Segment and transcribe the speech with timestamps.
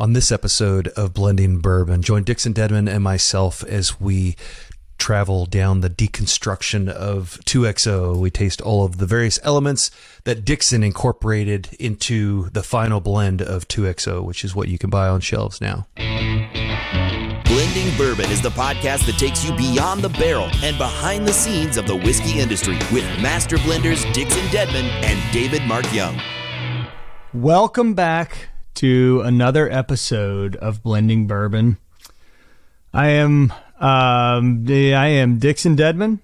[0.00, 4.36] On this episode of Blending Bourbon, join Dixon Dedman and myself as we
[4.96, 8.16] travel down the deconstruction of 2XO.
[8.16, 9.90] We taste all of the various elements
[10.22, 15.08] that Dixon incorporated into the final blend of 2XO, which is what you can buy
[15.08, 15.88] on shelves now.
[17.46, 21.76] Blending Bourbon is the podcast that takes you beyond the barrel and behind the scenes
[21.76, 26.20] of the whiskey industry with master blenders Dixon Dedman and David Mark Young.
[27.34, 31.78] Welcome back to another episode of Blending Bourbon.
[32.94, 36.20] I am um, I am Dixon Dedman,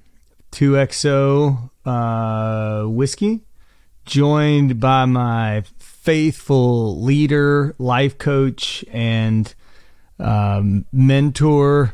[0.53, 3.41] 2XO uh, whiskey,
[4.07, 9.53] joined by my faithful leader, life coach, and
[10.21, 11.93] um, mentor,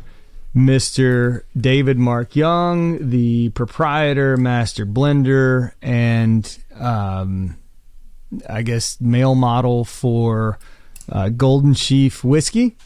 [0.55, 1.45] Mr.
[1.57, 7.57] David Mark Young, the proprietor, master blender, and um,
[8.49, 10.59] I guess male model for
[11.11, 12.77] uh, Golden Sheaf whiskey.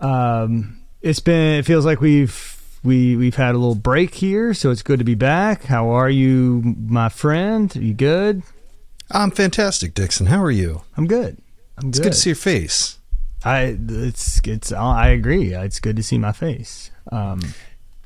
[0.00, 1.58] Um, it's been.
[1.58, 5.04] It feels like we've we we've had a little break here, so it's good to
[5.04, 5.64] be back.
[5.64, 7.74] How are you, my friend?
[7.76, 8.42] Are you good?
[9.10, 10.26] I'm fantastic, Dixon.
[10.26, 10.82] How are you?
[10.96, 11.38] I'm good.
[11.76, 12.04] I'm It's good.
[12.04, 12.98] good to see your face.
[13.44, 15.52] I it's it's I agree.
[15.52, 16.90] It's good to see my face.
[17.10, 17.40] Um,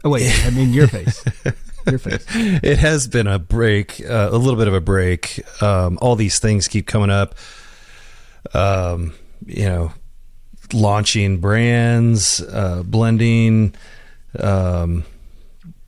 [0.03, 1.23] oh wait, I mean your face.
[1.87, 2.25] Your face.
[2.35, 5.41] It has been a break, uh, a little bit of a break.
[5.63, 7.35] Um, all these things keep coming up.
[8.55, 9.93] Um, you know,
[10.73, 13.75] launching brands, uh, blending,
[14.39, 15.05] um,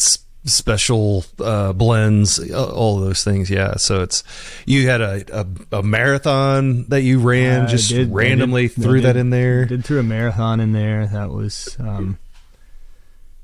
[0.00, 3.48] s- special uh, blends, all of those things.
[3.50, 3.76] Yeah.
[3.76, 4.22] So it's
[4.66, 5.24] you had a,
[5.72, 9.64] a, a marathon that you ran, I just did- randomly did- threw that in there.
[9.64, 11.06] Did through a marathon in there.
[11.06, 12.18] That was, um,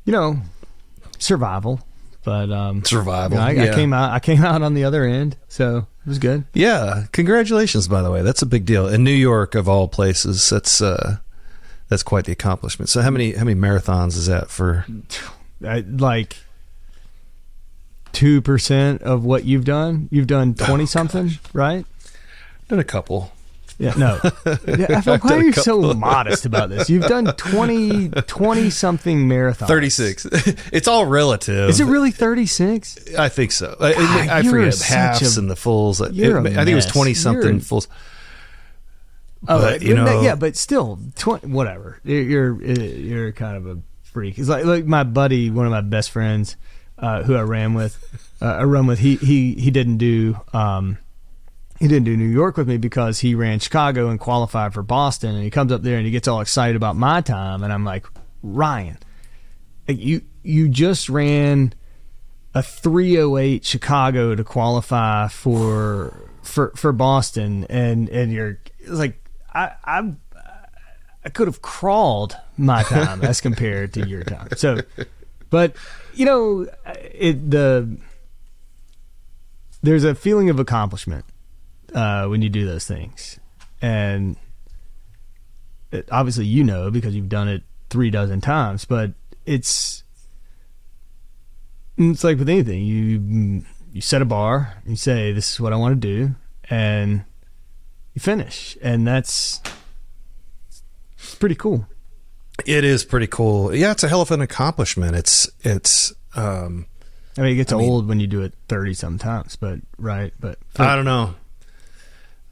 [0.04, 0.38] you know,
[1.18, 1.80] survival.
[2.24, 3.38] But um, Survival.
[3.38, 3.62] I, yeah.
[3.64, 4.12] I came out.
[4.12, 6.44] I came out on the other end, so it was good.
[6.54, 8.22] Yeah, congratulations by the way.
[8.22, 8.88] That's a big deal.
[8.88, 11.18] In New York of all places, that's uh
[11.88, 12.88] that's quite the accomplishment.
[12.88, 14.86] So how many how many marathons is that for
[15.64, 16.36] I, like
[18.12, 20.08] two percent of what you've done.
[20.10, 21.84] You've done Oh, twenty something, right?
[22.68, 23.30] done a couple.
[23.78, 24.20] Yeah, no.
[24.66, 26.88] Yeah, I why are you so modest about this?
[26.88, 29.66] You've done 20, 20 something marathons.
[29.66, 30.26] 36.
[30.72, 31.68] it's all relative.
[31.70, 33.14] Is it really 36?
[33.16, 33.76] I think so.
[33.80, 36.00] I, God, I you're forget halves a- and the fulls.
[36.00, 37.88] It- I think it was 20 something fulls.
[39.46, 42.00] Oh, But, you know- yeah, but still, 20, whatever.
[42.04, 44.38] You're, you're you're kind of a freak.
[44.38, 46.56] It's like like my buddy, one of my best friends,
[46.98, 47.98] uh, who I ran with,
[48.40, 49.00] uh, I run with.
[49.00, 50.96] He he he didn't do um,
[51.84, 55.34] he didn't do New York with me because he ran Chicago and qualified for Boston,
[55.34, 57.84] and he comes up there and he gets all excited about my time, and I'm
[57.84, 58.06] like,
[58.42, 58.96] Ryan,
[59.86, 61.74] you you just ran
[62.54, 70.14] a 308 Chicago to qualify for for for Boston and and you're like I I
[71.22, 74.48] I could have crawled my time as compared to your time.
[74.56, 74.80] So
[75.50, 75.76] but
[76.14, 76.66] you know
[77.12, 77.98] it the
[79.82, 81.26] there's a feeling of accomplishment
[81.94, 83.38] uh, when you do those things.
[83.80, 84.36] And
[85.92, 89.12] it, obviously you know because you've done it 3 dozen times, but
[89.46, 90.02] it's
[91.96, 93.62] it's like with anything you
[93.92, 96.34] you set a bar you say this is what i want to do
[96.68, 97.22] and
[98.14, 99.60] you finish and that's
[101.38, 101.86] pretty cool
[102.66, 103.74] It is pretty cool.
[103.74, 105.14] Yeah, it's a hell of an accomplishment.
[105.16, 106.86] It's it's um
[107.36, 110.32] i mean it gets I mean- old when you do it 30 sometimes but right
[110.40, 111.34] but I don't know.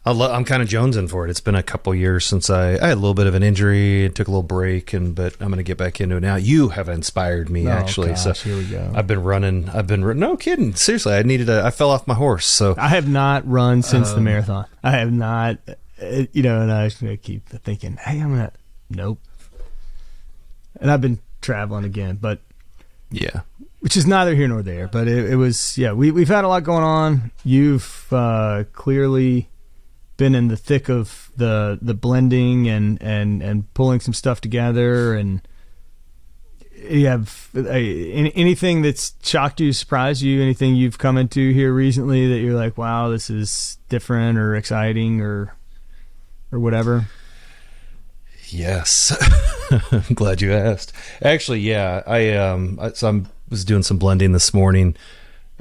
[0.04, 1.30] I lo- I'm kind of jonesing for it.
[1.30, 4.04] It's been a couple years since I, I had a little bit of an injury
[4.04, 6.34] and took a little break, and but I'm going to get back into it now.
[6.34, 8.08] You have inspired me Oh, actually.
[8.08, 8.90] gosh, so here we go.
[8.96, 9.68] I've been running.
[9.68, 10.74] I've been no kidding.
[10.74, 11.62] Seriously, I needed a.
[11.64, 12.46] I fell off my horse.
[12.46, 16.60] So i have not run since the Um, marathon i have not uh, you know
[16.62, 16.88] and i
[17.22, 18.50] keep thinking hey i'm gonna
[18.90, 19.20] nope
[20.80, 22.40] and i've been traveling again but
[23.10, 23.40] yeah,
[23.80, 24.88] which is neither here nor there.
[24.88, 27.30] But it, it was, yeah, we we've had a lot going on.
[27.44, 29.50] You've uh, clearly
[30.16, 35.14] been in the thick of the the blending and and and pulling some stuff together,
[35.14, 35.46] and
[36.88, 41.72] you have uh, any, anything that's shocked you, surprised you, anything you've come into here
[41.72, 45.54] recently that you're like, wow, this is different or exciting or
[46.50, 47.06] or whatever.
[48.48, 49.16] yes.
[49.90, 50.92] I'm glad you asked.
[51.22, 54.96] Actually, yeah, I um, I, so I'm was doing some blending this morning,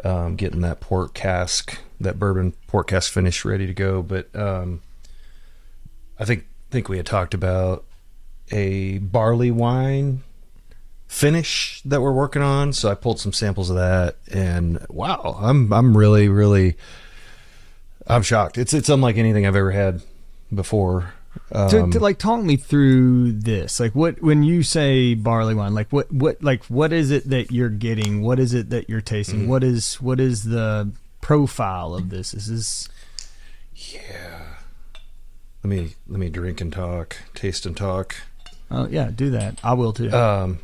[0.04, 4.02] um, getting that port cask, that bourbon port cask finish ready to go.
[4.02, 4.82] But um,
[6.20, 7.84] I think think we had talked about
[8.52, 10.24] a barley wine
[11.08, 12.74] finish that we're working on.
[12.74, 16.78] So I pulled some samples of that, and wow, I'm I'm really really
[18.08, 18.58] I'm shocked.
[18.58, 20.02] It's it's unlike anything I've ever had
[20.54, 21.14] before.
[21.52, 23.80] To, to like talk me through this.
[23.80, 27.52] Like what when you say barley wine, like what what like what is it that
[27.52, 28.22] you're getting?
[28.22, 29.48] What is it that you're tasting?
[29.48, 30.92] What is what is the
[31.22, 32.34] profile of this?
[32.34, 32.90] Is this
[33.76, 34.56] yeah
[35.64, 38.16] Let me let me drink and talk, taste and talk.
[38.70, 39.60] Oh yeah, do that.
[39.64, 40.12] I will too.
[40.12, 40.60] Um,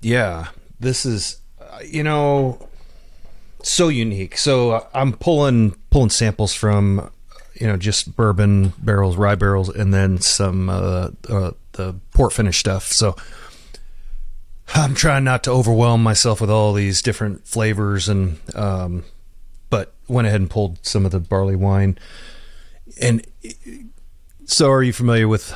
[0.00, 0.48] yeah,
[0.78, 2.68] this is uh, you know
[3.62, 4.36] so unique.
[4.36, 7.10] So uh, I'm pulling pulling samples from
[7.60, 12.58] you know just bourbon barrels, rye barrels, and then some uh, uh, the port finish
[12.58, 12.92] stuff.
[12.92, 13.16] So
[14.74, 19.04] I'm trying not to overwhelm myself with all these different flavors, and um,
[19.70, 21.98] but went ahead and pulled some of the barley wine.
[23.00, 23.26] And
[24.44, 25.54] so, are you familiar with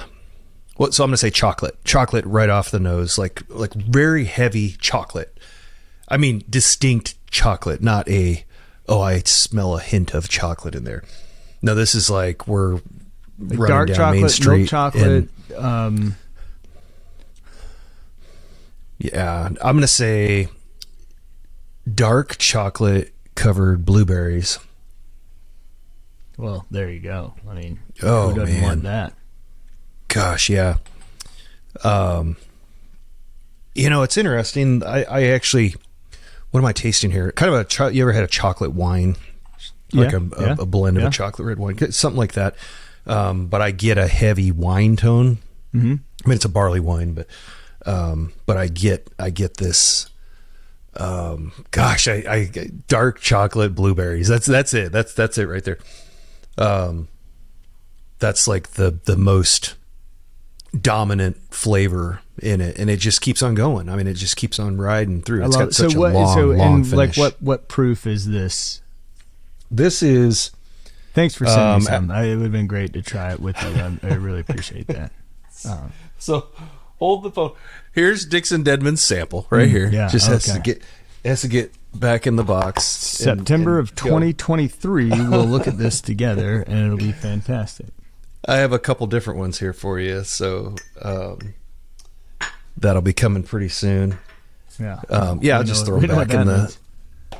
[0.77, 0.95] what?
[0.95, 4.73] So I'm going to say chocolate, chocolate right off the nose, like like very heavy
[4.79, 5.39] chocolate.
[6.09, 8.45] I mean, distinct chocolate, not a
[8.89, 11.05] oh, I smell a hint of chocolate in there.
[11.62, 12.82] No, this is like we're Like
[13.59, 15.05] running dark chocolate, milk chocolate.
[15.06, 15.29] and-
[15.64, 16.17] um,
[18.99, 20.49] yeah, I'm going to say
[21.93, 24.59] dark chocolate covered blueberries.
[26.37, 27.35] well, there you go.
[27.49, 28.62] I mean, Oh, who doesn't man.
[28.62, 29.15] want that?
[30.08, 30.76] Gosh, yeah.
[31.85, 32.37] Um,
[33.75, 34.85] you know, it's interesting.
[34.85, 35.75] I, I actually,
[36.50, 37.32] what am I tasting here?
[37.32, 37.93] Kind of a.
[37.94, 39.17] You ever had a chocolate wine,
[39.94, 41.09] like Yeah, a, yeah, a, blend of yeah.
[41.09, 42.56] a chocolate red wine, something like that.
[43.06, 45.39] Um, but I get a heavy wine tone.
[45.75, 45.94] Mm-hmm.
[46.25, 47.27] I mean, it's a barley wine, but
[47.87, 50.09] um, but I get I get this.
[50.94, 52.50] Um, gosh, I, I
[52.87, 54.29] dark chocolate blueberries.
[54.29, 54.93] That's that's it.
[54.93, 55.79] That's that's it right there.
[56.59, 57.09] Um,
[58.19, 59.75] that's like the the most
[60.79, 63.89] dominant flavor in it, and it just keeps on going.
[63.89, 65.44] I mean, it just keeps on riding through.
[65.44, 68.29] It's got such so what a long, so long and like what what proof is
[68.29, 68.81] this?
[69.73, 70.51] This is
[71.15, 72.11] Thanks for sending Um, me some.
[72.11, 73.69] I, it would have been great to try it with you.
[73.69, 75.13] I, I really appreciate that.
[76.19, 76.47] so.
[76.99, 77.51] Hold the phone.
[77.93, 79.89] Here's Dixon Dedman's sample right here.
[79.89, 80.83] Mm, yeah, just has to get
[81.25, 82.85] has to get back in the box.
[82.85, 84.05] September and of go.
[84.05, 87.87] 2023, we'll look at this together, and it'll be fantastic.
[88.47, 91.55] I have a couple different ones here for you, so um,
[92.77, 94.19] that'll be coming pretty soon.
[94.79, 96.59] Yeah, Um, yeah, I'll just throw them back in the.
[96.59, 96.79] means.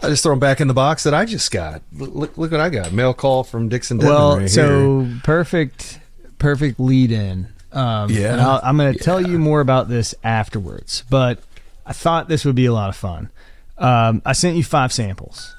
[0.03, 1.83] I just throw them back in the box that I just got.
[1.93, 2.93] Look, look, what I got.
[2.93, 4.49] Mail call from Dixon Well, right here.
[4.49, 6.01] so perfect,
[6.39, 7.49] perfect lead in.
[7.73, 8.33] Um, Yeah.
[8.33, 11.39] and I'll, I'm going to tell you more about this afterwards, but
[11.87, 13.31] I thought this would be a lot of fun.
[13.79, 15.55] Um, I sent you five samples.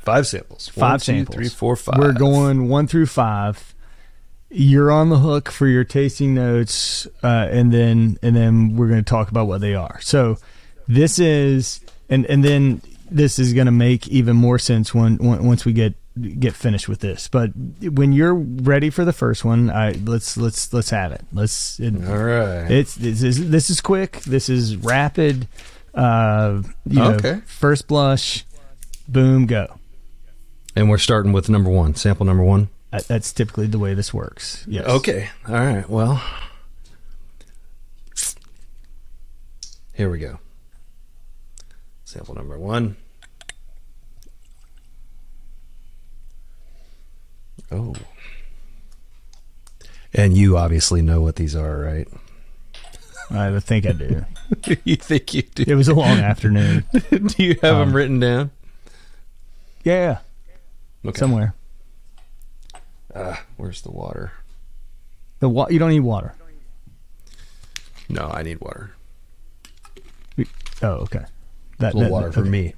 [0.00, 0.68] Five samples.
[0.68, 1.34] Five One, two, samples.
[1.36, 1.98] three, four, five.
[1.98, 3.74] We're going one through five.
[4.50, 9.02] You're on the hook for your tasting notes, uh, and then and then we're going
[9.02, 9.98] to talk about what they are.
[10.02, 10.36] So
[10.86, 12.82] this is, and and then
[13.14, 15.94] this is going to make even more sense when, when once we get
[16.38, 17.28] get finished with this.
[17.28, 17.50] But
[17.80, 21.22] when you're ready for the first one, I let's let's let's have it.
[21.32, 21.78] Let's.
[21.80, 22.70] It, All right.
[22.70, 24.20] it's this is this is quick.
[24.22, 25.48] This is rapid.
[25.94, 27.40] Uh, you know, Okay.
[27.46, 28.44] first blush,
[29.06, 29.78] boom, go.
[30.74, 32.68] and we're starting with number one, sample number one.
[33.08, 34.64] That's typically the way this works.
[34.68, 34.86] Yes.
[34.86, 35.28] Okay.
[35.48, 35.88] All right.
[35.88, 36.22] Well,
[39.92, 40.38] here we go.
[42.04, 42.96] Sample number one.
[47.72, 47.94] Oh.
[50.12, 52.08] And you obviously know what these are, right?
[53.30, 54.24] I think I do.
[54.84, 55.64] you think you do?
[55.66, 56.84] It was a long afternoon.
[57.10, 58.50] do you have them written down?
[59.82, 60.18] Yeah,
[61.04, 61.18] Okay.
[61.18, 61.54] somewhere.
[63.14, 64.32] Ah, where's the water?
[65.40, 66.34] The wa- you don't need water.
[68.08, 68.92] No, I need water.
[70.82, 71.24] Oh, okay.
[71.78, 72.48] That A little that- water for okay.
[72.50, 72.74] me.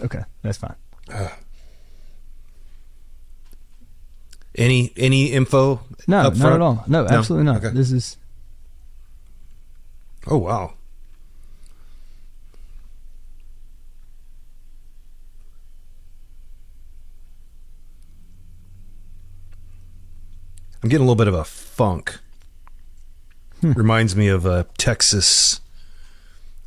[0.00, 0.74] Okay, that's fine.
[4.56, 5.80] Any any info?
[6.08, 6.84] No, not at all.
[6.88, 7.64] No, absolutely not.
[7.64, 7.74] Okay.
[7.74, 8.16] This is
[10.26, 10.72] Oh wow.
[20.82, 22.18] I'm getting a little bit of a funk.
[23.60, 23.72] Hmm.
[23.72, 25.60] Reminds me of uh, Texas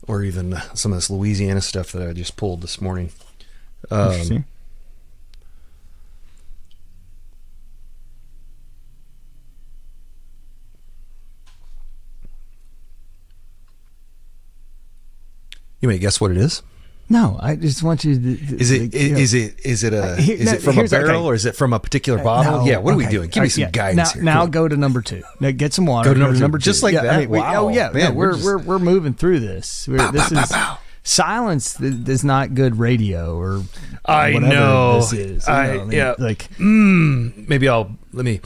[0.08, 3.12] or even some of this Louisiana stuff that I just pulled this morning.
[3.92, 4.46] Um, interesting.
[15.82, 16.62] You may guess what it is.
[17.12, 18.58] No, I just want you to.
[18.60, 18.82] Is it?
[18.82, 21.10] Like, is, know, it is it a Uh, here- is no, it from a barrel
[21.10, 21.26] okay.
[21.26, 22.60] or is it from a particular bottle?
[22.60, 23.30] No, yeah, what are we doing?
[23.32, 23.72] Give me some yeah.
[23.72, 24.24] guidance now, here.
[24.24, 25.24] Now go to number two.
[25.40, 26.08] Now get some water.
[26.14, 26.62] Go to number two.
[26.62, 26.70] two.
[26.70, 27.14] Just like Yeah, that?
[27.16, 27.66] I mean, we, Wow.
[27.66, 29.88] oh yeah, Man, yeah, we're we're just- we're we're moving through this.
[29.88, 30.54] We're, this is
[31.02, 33.64] silence th- is not good radio or
[34.06, 34.96] I whatever know.
[35.02, 35.48] this is.
[35.48, 36.14] you I- know, mean, yeah.
[36.20, 37.48] like Mmm.
[37.50, 38.40] Maybe I'll let me.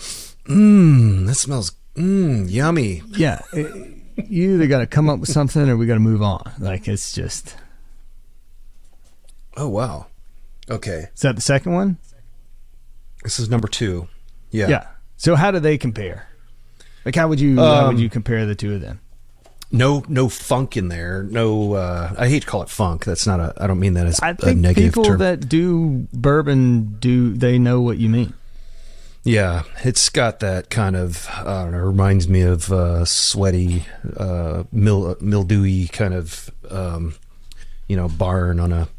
[0.47, 1.25] Mmm.
[1.27, 3.03] That smells Mmm, yummy.
[3.17, 6.21] Yeah, it- you either got to come up with something or we got to move
[6.21, 6.51] on.
[6.59, 7.55] Like it's just.
[9.55, 10.07] Oh wow.
[10.69, 11.97] Okay, Is that the second one?
[13.23, 14.07] this is number two.
[14.51, 14.67] Yeah.
[14.69, 14.87] Yeah.
[15.17, 16.27] So how do they compare?
[17.05, 18.99] Like how would you how would Um, you compare the two of them?
[19.71, 21.23] No, no funk in there.
[21.23, 23.05] No, uh, I hate to call it funk.
[23.05, 23.53] That's not a.
[23.57, 25.19] I don't mean that as I a think negative people term.
[25.19, 28.33] that do bourbon do they know what you mean?
[29.25, 31.27] Yeah, it's got that kind of.
[31.33, 31.77] I don't know.
[31.77, 33.85] Reminds me of uh, sweaty,
[34.17, 37.15] uh, mil- mildewy kind of, um,
[37.87, 38.89] you know, barn on a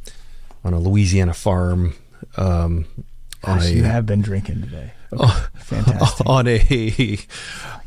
[0.64, 1.94] on a Louisiana farm.
[2.38, 2.86] Um,
[3.42, 4.92] on Gosh, a you have been drinking today.
[5.14, 6.26] Okay, fantastic.
[6.26, 7.18] on a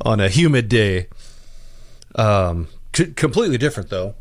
[0.01, 1.07] on a humid day.
[2.15, 4.15] Um, c- completely different though.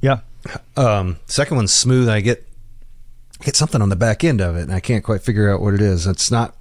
[0.00, 0.20] Yeah.
[0.78, 2.08] Um, second one's smooth.
[2.08, 2.46] I get
[3.40, 5.74] get something on the back end of it, and I can't quite figure out what
[5.74, 6.06] it is.
[6.06, 6.56] It's not.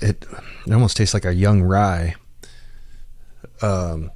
[0.00, 0.26] It
[0.66, 2.14] it almost tastes like a young rye.
[3.62, 4.10] Um,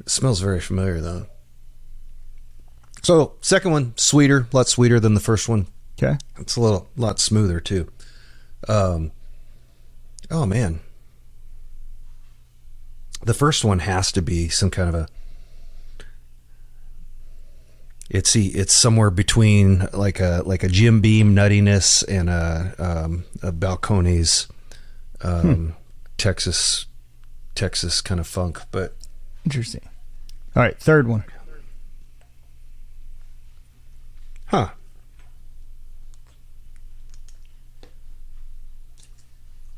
[0.00, 1.26] it smells very familiar though.
[3.02, 5.66] So second one sweeter, a lot sweeter than the first one.
[5.98, 6.16] Okay.
[6.38, 7.90] It's a little lot smoother too.
[8.68, 9.12] Um,
[10.30, 10.80] oh man,
[13.22, 15.08] the first one has to be some kind of a.
[18.14, 23.50] It's it's somewhere between like a like a Jim Beam nuttiness and a um, a
[23.50, 24.48] Balcones,
[25.22, 25.74] um,
[26.16, 26.86] Texas
[27.56, 28.94] Texas kind of funk, but
[29.44, 29.80] Interesting.
[30.54, 31.24] All right, third one.
[34.46, 34.68] huh.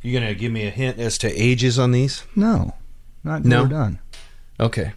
[0.03, 2.23] You gonna give me a hint as to ages on these?
[2.37, 2.75] No.
[3.25, 3.67] Not No?
[3.67, 3.99] done.
[4.61, 4.93] Okay.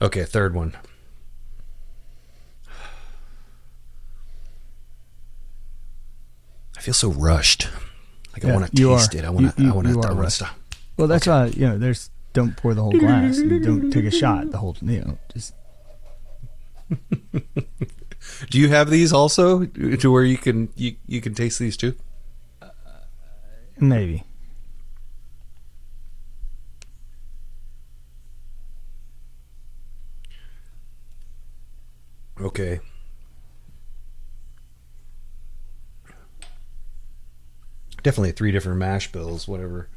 [0.00, 0.74] Okay, third one.
[6.88, 7.68] Feel so rushed.
[8.32, 9.18] Like I want to taste are.
[9.18, 9.24] it.
[9.24, 9.62] I want to.
[9.64, 9.92] I want to.
[9.92, 10.42] you I want to rushed.
[10.96, 11.76] Well, that's why you know.
[11.78, 13.38] There's don't pour the whole glass.
[13.38, 14.50] and don't take a shot.
[14.50, 15.54] The whole you know just
[18.50, 21.94] Do you have these also to where you can you, you can taste these too?
[23.78, 24.24] maybe.
[32.40, 32.80] Okay.
[38.02, 39.88] Definitely three different mash bills, whatever,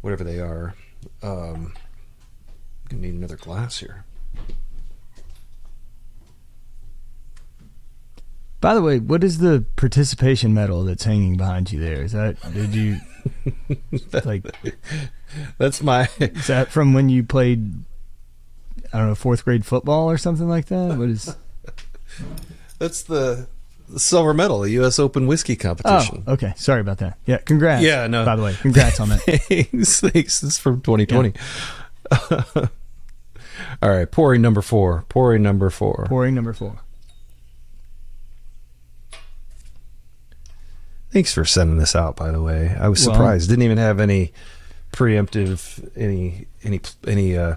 [0.00, 0.74] whatever they are.
[1.22, 1.74] Um,
[2.88, 4.04] gonna need another glass here.
[8.60, 12.02] By the way, what is the participation medal that's hanging behind you there?
[12.02, 12.96] Is that did you
[14.24, 14.44] like?
[15.58, 16.08] That's my.
[16.18, 17.84] Is that from when you played?
[18.92, 20.96] I don't know, fourth grade football or something like that.
[20.96, 21.36] What is?
[22.78, 23.48] That's the, the
[23.96, 24.98] silver medal, the U.S.
[24.98, 26.24] Open whiskey Oh, competition.
[26.26, 26.52] okay.
[26.56, 27.18] Sorry about that.
[27.26, 27.82] Yeah, congrats.
[27.82, 28.24] Yeah, no.
[28.24, 29.20] By the way, congrats on that.
[29.24, 30.40] thanks, thanks.
[30.40, 31.32] This is from 2020.
[33.82, 35.04] All right, pouring number four.
[35.08, 36.06] Pouring number four.
[36.08, 36.80] Pouring number four.
[41.10, 42.16] Thanks for sending this out.
[42.16, 43.48] By the way, I was Well- surprised.
[43.48, 44.32] Didn't even have any
[44.92, 47.56] preemptive, any any any uh,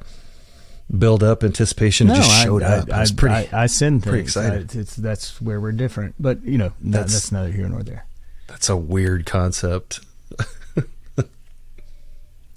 [0.98, 2.10] build up anticipation.
[2.10, 2.92] It just showed I, up.
[2.92, 3.36] I, I was pretty.
[3.54, 4.10] I, I send things.
[4.12, 4.54] pretty excited.
[4.60, 6.16] I- it's, it's- that's where we're different.
[6.20, 8.06] But you know, no, That's- that's, neither here nor there.
[8.48, 10.00] that's a weird concept.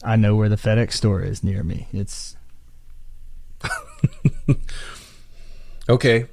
[0.04, 1.86] I know where the FedEx store is near me.
[1.92, 2.36] It's
[5.88, 6.26] Okay.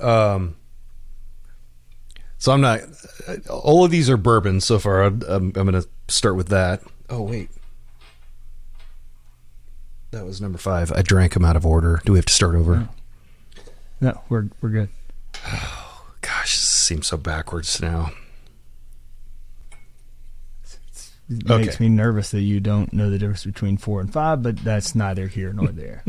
[0.00, 0.56] Um.
[2.38, 2.80] So I'm not.
[3.48, 5.02] All of these are bourbon so far.
[5.02, 6.82] I'm, I'm going to start with that.
[7.12, 7.50] Oh wait,
[10.12, 10.90] that was number five.
[10.92, 12.00] I drank them out of order.
[12.06, 12.88] Do we have to start over?
[14.00, 14.88] no, we're we're good.
[15.46, 18.12] Oh, Gosh, this seems so backwards now.
[21.28, 21.64] It Okay.
[21.66, 24.94] makes me nervous that you don't know the difference between four and five, but that's
[24.94, 26.04] neither here nor there.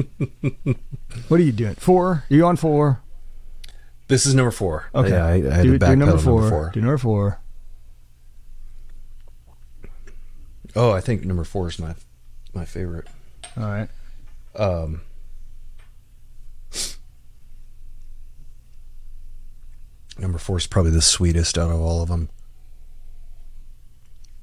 [1.28, 1.76] what are you doing?
[1.76, 2.08] Four?
[2.30, 3.02] Are you on four?
[4.08, 4.90] This is number four.
[4.96, 5.10] Okay.
[5.12, 6.42] Yeah, I, I had do, to back do number four.
[6.42, 6.72] number four.
[6.74, 7.40] Do number four.
[10.76, 11.96] Oh, I think number four is my
[12.54, 13.08] my favorite.
[13.58, 13.90] All right.
[14.56, 15.02] Um,
[20.18, 22.30] number four is probably the sweetest out of all of them.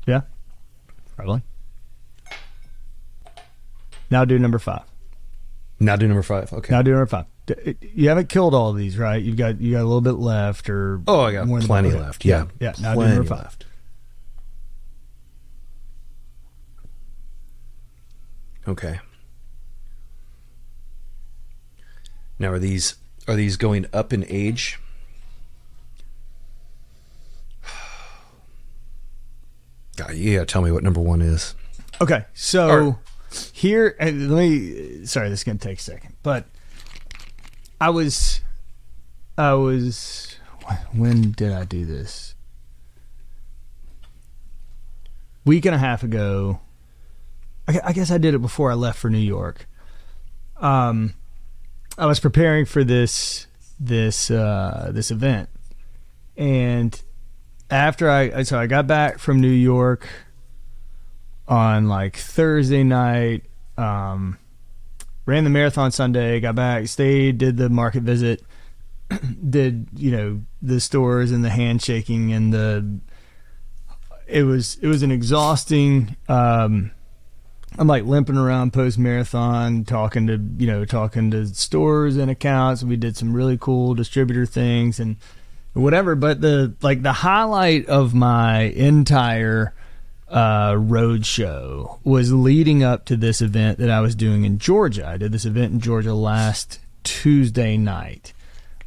[0.06, 0.22] Yeah.
[1.16, 1.42] Probably.
[4.10, 4.82] Now do number five.
[5.78, 6.52] Now do number five.
[6.52, 6.72] Okay.
[6.72, 7.26] Now do number five.
[7.80, 9.22] You haven't killed all of these, right?
[9.22, 12.24] You've got you got a little bit left, or oh, I got plenty left.
[12.24, 12.46] Yeah.
[12.60, 12.74] yeah.
[12.80, 13.38] Now do number five.
[13.38, 13.66] left.
[18.70, 19.00] Okay.
[22.38, 22.94] Now are these
[23.26, 24.78] are these going up in age?
[29.96, 31.56] God, yeah, tell me what number one is.
[32.00, 33.00] Okay, so or,
[33.52, 35.04] here, uh, let me.
[35.04, 36.46] Sorry, this is gonna take a second, but
[37.80, 38.40] I was,
[39.36, 40.36] I was.
[40.92, 42.36] When did I do this?
[45.44, 46.60] Week and a half ago,
[47.84, 49.68] I guess I did it before I left for New York.
[50.56, 51.14] Um,
[51.96, 53.46] I was preparing for this
[53.78, 55.48] this uh, this event,
[56.36, 57.00] and
[57.70, 60.08] after I so I got back from New York
[61.48, 63.44] on like Thursday night.
[63.76, 64.38] Um,
[65.26, 66.40] ran the marathon Sunday.
[66.40, 68.42] Got back, stayed, did the market visit,
[69.50, 73.00] did you know the stores and the handshaking and the.
[74.26, 76.16] It was it was an exhausting.
[76.28, 76.92] Um,
[77.78, 82.82] I'm like limping around post marathon, talking to you know talking to stores and accounts.
[82.82, 85.16] We did some really cool distributor things and
[85.72, 86.14] whatever.
[86.14, 89.72] But the like the highlight of my entire
[90.28, 95.06] uh, road show was leading up to this event that I was doing in Georgia.
[95.06, 98.32] I did this event in Georgia last Tuesday night.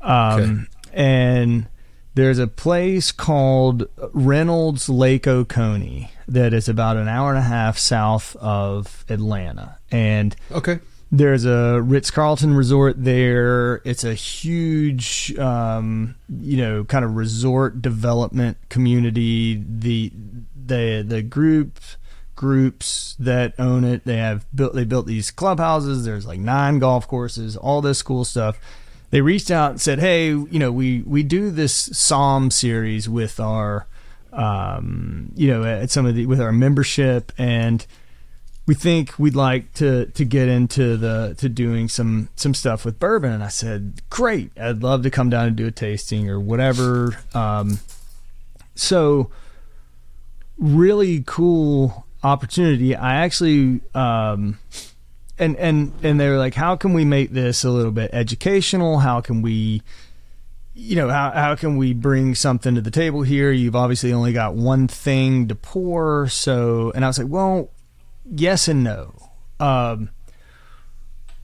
[0.01, 1.67] Um, And
[2.13, 7.77] there's a place called Reynolds Lake Oconee that is about an hour and a half
[7.77, 9.77] south of Atlanta.
[9.91, 10.79] And Okay.
[11.11, 13.81] there's a Ritz Carlton resort there.
[13.85, 19.63] It's a huge, um, you know, kind of resort development community.
[19.67, 20.11] The
[20.65, 21.79] the the group
[22.35, 26.03] groups that own it, they have built they built these clubhouses.
[26.05, 28.57] There's like nine golf courses, all this cool stuff.
[29.11, 33.39] They reached out and said, "Hey, you know, we we do this Somm series with
[33.39, 33.85] our,
[34.33, 37.31] um, you know, at some of the with our membership.
[37.37, 37.85] And."
[38.65, 42.99] we think we'd like to to get into the to doing some some stuff with
[42.99, 43.31] bourbon.
[43.31, 44.51] And i said great.
[44.59, 47.17] I'd love to come down and do a tasting or whatever.
[47.33, 47.79] Um,
[48.75, 49.31] so
[50.57, 52.95] really cool opportunity.
[52.95, 54.59] I actually um,
[55.37, 58.99] and and and they were like how can we make this a little bit educational?
[58.99, 59.81] How can we
[60.75, 64.33] you know how how can we bring something to the table here you've obviously only
[64.33, 67.69] got one thing to pour so and i was like well
[68.25, 69.13] yes and no.
[69.59, 70.09] Um,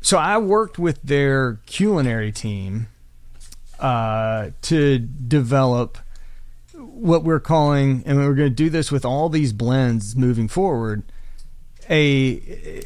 [0.01, 2.87] so I worked with their culinary team
[3.79, 5.97] uh, to develop
[6.73, 11.03] what we're calling, and we're going to do this with all these blends moving forward.
[11.89, 12.29] A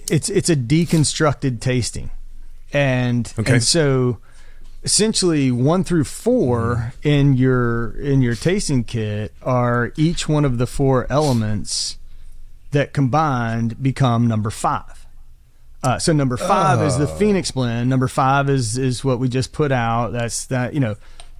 [0.10, 2.10] it's it's a deconstructed tasting,
[2.72, 3.54] and Okay.
[3.54, 4.20] and so
[4.84, 10.68] essentially one through four in your in your tasting kit are each one of the
[10.68, 11.98] four elements
[12.72, 15.06] that combined become number five.
[15.82, 17.90] Uh, so number five is the Phoenix blend.
[17.90, 20.12] Number five is is what we just put out.
[20.12, 20.96] That's that you know,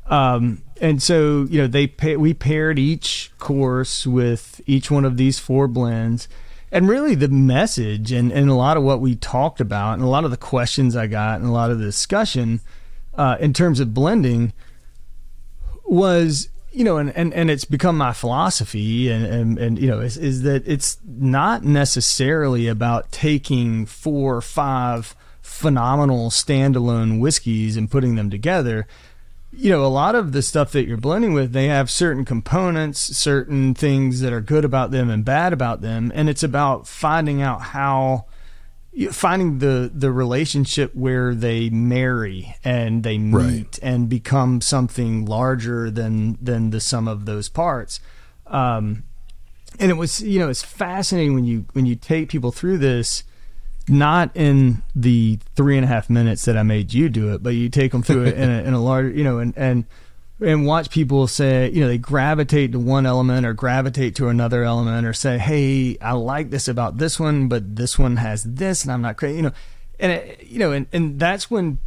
[0.08, 5.16] um, and so you know they pa- we paired each course with each one of
[5.16, 6.28] these four blends,
[6.72, 10.08] and really the message and and a lot of what we talked about and a
[10.08, 12.60] lot of the questions I got and a lot of the discussion
[13.16, 14.54] uh, in terms of blending
[15.86, 20.00] was you know, and, and, and it's become my philosophy, and, and, and you know,
[20.00, 27.92] is, is that it's not necessarily about taking four or five phenomenal standalone whiskeys and
[27.92, 28.88] putting them together.
[29.52, 33.00] You know, a lot of the stuff that you're blending with, they have certain components,
[33.00, 37.40] certain things that are good about them and bad about them, and it's about finding
[37.40, 38.26] out how
[39.12, 43.80] finding the the relationship where they marry and they meet Right.
[43.82, 48.00] and become something larger than than the sum of those parts.
[48.48, 49.04] Um,
[49.80, 53.24] and it was you know it's fascinating when you when you take people through this
[53.90, 57.50] not in the three and a half minutes that I made you do it, but
[57.52, 59.84] you take them through it in a, in a larger, you know, and, and,
[60.44, 64.64] and watch people say, you know, they gravitate to one element or gravitate to another
[64.64, 68.84] element or say, Hey, I like this about this one, but this one has this
[68.84, 69.52] and I'm not crazy, you know,
[70.00, 71.80] and it, you know, and, and that's when,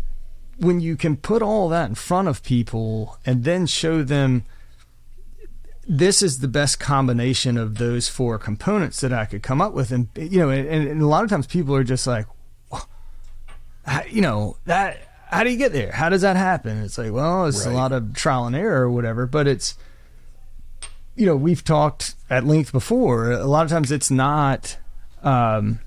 [0.59, 4.45] when you can put all that in front of people and then show them,
[5.89, 9.93] this is the best combination of those four components that I could come up with.
[9.93, 12.27] And, you know, and, and a lot of times people are just like,
[14.11, 15.93] you know, that, how do you get there?
[15.93, 16.83] How does that happen?
[16.83, 17.73] It's like, well, it's Right.
[17.73, 19.75] a lot of trial and error or whatever, but it's,
[21.15, 23.31] you know, we've talked at length before.
[23.33, 24.77] A lot of times it's not,
[25.23, 25.81] um,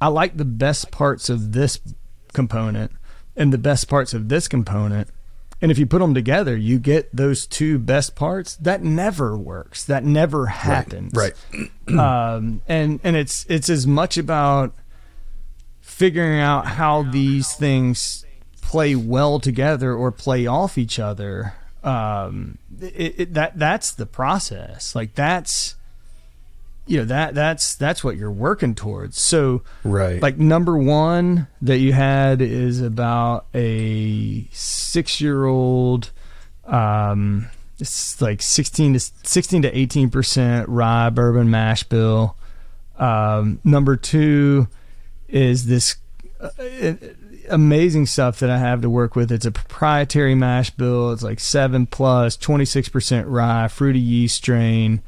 [0.00, 1.78] I like the best parts of this
[2.32, 2.92] component
[3.36, 5.08] and the best parts of this component.
[5.60, 8.54] And if you put them together, you get those two best parts.
[8.56, 9.84] That never works.
[9.84, 11.12] That never happens.
[11.14, 11.34] Right.
[11.88, 14.74] Um, and and it's it's as much about
[15.80, 18.26] figuring out how these things
[18.68, 21.54] play well together or play off each other.
[21.82, 24.94] Um, it, it, that that's the process.
[24.94, 25.74] Like that's
[26.86, 29.18] you know that that's that's what you're working towards.
[29.18, 30.20] So Right.
[30.20, 36.10] like number one that you had is about a six year old
[36.66, 37.46] um
[37.78, 42.36] it's like 16 to 16 to 18 percent rye bourbon mash bill
[42.98, 44.68] um number two
[45.28, 45.96] is this
[46.40, 46.48] uh,
[47.50, 49.30] amazing stuff that i have to work with.
[49.32, 51.12] It's a proprietary mash bill.
[51.12, 55.02] It's like 7 plus 26 percent rye fruity yeast strain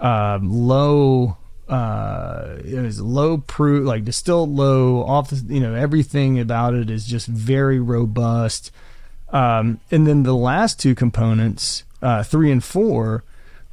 [0.00, 1.36] um, low
[1.68, 6.90] uh it was low proof like distilled low off the you know everything about it
[6.90, 8.70] is just very robust.
[9.30, 13.24] Um and then the last two components uh three and four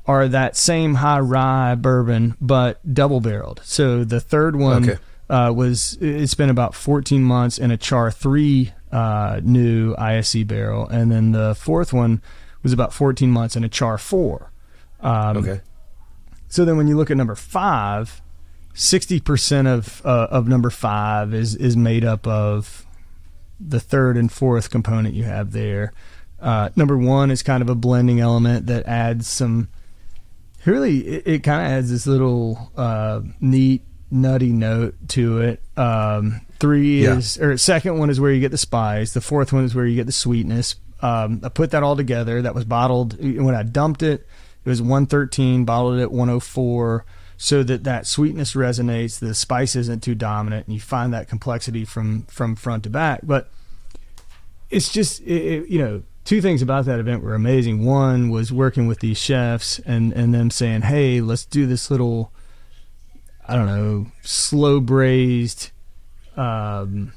[0.07, 5.01] are that same high rye bourbon but double barreled so the third one Okay.
[5.31, 10.87] Uh was it's been about 14 months in a char 3 uh new ISC barrel
[10.87, 12.21] and then the fourth one
[12.61, 14.51] was about 14 months in a char 4
[14.99, 15.61] um okay.
[16.47, 18.21] so then when you look at number five,
[18.73, 22.85] 60% of, uh, of number five is, is made up of
[23.59, 25.93] the third and fourth component you have there.
[26.39, 29.69] Uh, number one is kind of a blending element that adds some,
[30.65, 35.61] really, it, it kind of adds this little uh, neat, nutty note to it.
[35.77, 37.17] Um, three Yeah.
[37.17, 39.13] is, or second one is where you get the spice.
[39.13, 40.75] The fourth one is where you get the sweetness.
[41.01, 42.41] Um, I put that all together.
[42.41, 44.27] That was bottled when I dumped it.
[44.63, 47.03] It was 113, bottled at 104,
[47.37, 49.17] so that that sweetness resonates.
[49.17, 53.21] The spice isn't too dominant, and you find that complexity from from front to back.
[53.23, 53.49] But
[54.69, 55.25] it's just it,
[55.63, 57.83] it- you know two things about that event were amazing.
[57.83, 62.31] One was working with these chefs and and them saying, "Hey, let's do this little,
[63.51, 65.71] I don't know, slow braised."
[66.37, 67.13] Um,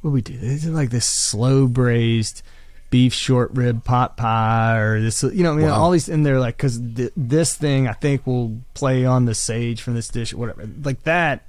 [0.00, 0.32] what we do?
[0.34, 2.42] Is it like this slow braised
[2.88, 5.22] beef short rib pot pie or this?
[5.22, 5.74] You know, I mean, Wow.
[5.80, 9.34] all these in there like because th- this thing I think will play on the
[9.34, 10.68] sage from this dish, or whatever.
[10.82, 11.42] Like that.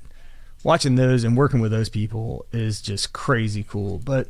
[0.64, 4.00] Watching those and working with those people is just crazy cool.
[4.04, 4.28] But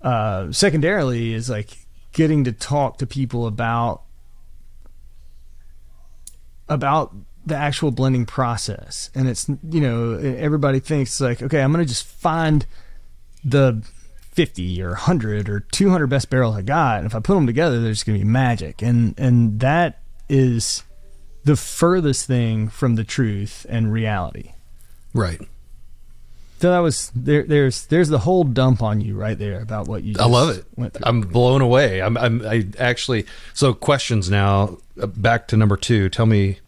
[0.00, 1.76] uh, secondarily is like
[2.12, 4.02] getting to talk to people about
[6.68, 7.14] about
[7.48, 12.06] the actual blending process and it's you know everybody thinks like okay i'm gonna just
[12.06, 12.66] find
[13.44, 13.82] the
[14.32, 17.80] 50 or 100 or 200 best barrels i got and if i put them together
[17.80, 20.82] there's gonna be magic and and that is
[21.44, 24.52] the furthest thing from the truth and reality
[25.14, 25.40] Right.
[26.60, 30.02] so that was there there's there's the whole dump on you right there about what
[30.04, 30.64] you I love it.
[30.76, 31.02] went through.
[31.06, 32.02] I'm blown away.
[32.02, 36.10] I'm, I'm I actually so questions now uh, back to number 2.
[36.10, 36.58] Tell me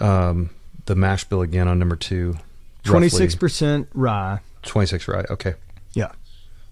[0.00, 0.50] um
[0.86, 2.36] the mash bill again on number 2.
[2.84, 4.40] Twenty six percent rye.
[4.62, 5.28] 26 right.
[5.30, 5.54] Okay.
[5.94, 6.12] Yeah.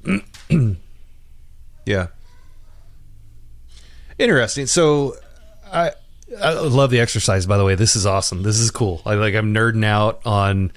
[1.86, 2.06] Yeah.
[4.18, 4.66] Interesting.
[4.66, 5.16] So
[5.70, 5.92] I
[6.42, 7.74] I love the exercise by the way.
[7.74, 8.42] This is awesome.
[8.42, 9.02] This is cool.
[9.04, 10.72] I like I'm nerding out on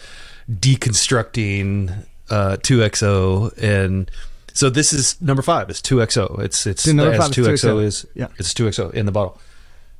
[0.51, 4.11] deconstructing uh 2XO and
[4.53, 5.69] so this is number 5.
[5.69, 6.39] It's 2XO.
[6.39, 7.83] It's it's number five 2XO 2XO.
[7.83, 8.27] is Yeah.
[8.37, 9.39] it's 2XO in the bottle.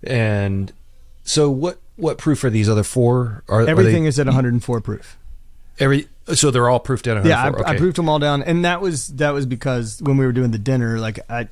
[0.04, 0.74] And
[1.24, 3.44] so what what proof are these other four?
[3.50, 5.18] Are are Everything they, is at 104 proof.
[5.80, 7.68] every so they're all proofed down Yeah, I, 104.
[7.68, 10.52] I proofed them all down, and that was that was because when we were doing
[10.52, 11.48] the dinner, like I,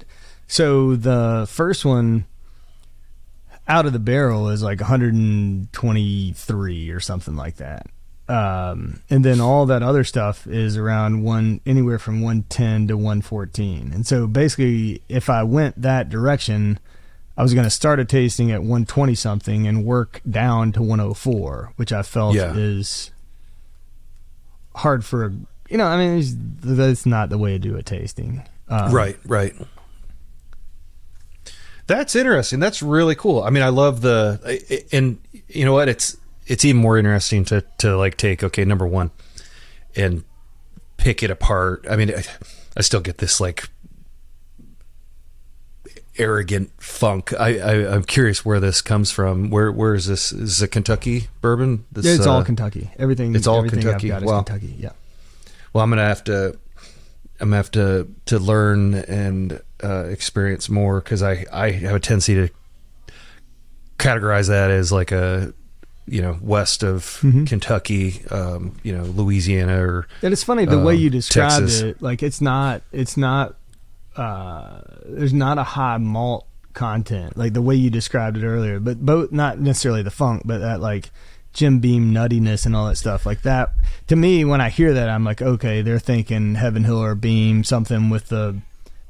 [0.47, 2.25] so the first one
[3.67, 7.87] out of the barrel is like 123 or something like that,
[8.27, 13.91] um, and then all that other stuff is around one anywhere from 110 to 114,
[13.93, 16.79] and so basically, if I went that direction.
[17.37, 21.73] I was going to start a tasting at 120 something and work down to 104,
[21.75, 22.53] which I felt Yeah.
[22.55, 23.11] is
[24.75, 25.31] hard for a
[25.69, 25.85] you know.
[25.87, 28.43] I mean, it's, that's not the way to do a tasting.
[28.69, 29.53] Um, Right, right.
[31.87, 32.59] That's interesting.
[32.59, 33.43] That's really cool.
[33.43, 35.87] I mean, I love the and you know what?
[35.87, 36.17] It's
[36.47, 39.11] it's even more interesting to to like take okay, number 1
[39.95, 40.23] and
[40.97, 41.85] pick it apart.
[41.89, 42.23] I mean, I,
[42.77, 43.69] I still get this like
[46.17, 47.33] arrogant funk.
[47.39, 49.49] I, I I'm curious where this comes from.
[49.49, 50.31] Where where is this?
[50.31, 51.85] Is it Kentucky bourbon?
[51.91, 52.89] This, It's all uh, Kentucky.
[52.97, 53.35] Everything.
[53.35, 54.11] it's all everything Kentucky.
[54.11, 54.41] I've got is Wow.
[54.43, 54.75] Kentucky.
[54.79, 54.91] Yeah.
[55.73, 56.57] well i'm gonna have to
[57.41, 61.99] i'm gonna have to to learn and uh, experience more because i i have a
[61.99, 62.49] tendency to
[63.97, 65.53] categorize that as like a
[66.07, 67.45] you know west of Mm-hmm.
[67.45, 71.81] kentucky um you know louisiana or And it's funny the way Um, you described Texas.
[71.81, 72.01] it.
[72.01, 72.81] Like it's not.
[72.91, 73.55] It's not.
[74.15, 78.79] Uh, there's not a high malt content like the way you described it earlier.
[78.79, 81.09] But both not necessarily the funk, but that like
[81.53, 83.71] Jim Beam nuttiness and all that stuff like that.
[84.07, 87.63] To me, when I hear that, I'm like, okay, they're thinking Heaven Hill or Beam,
[87.63, 88.61] something with a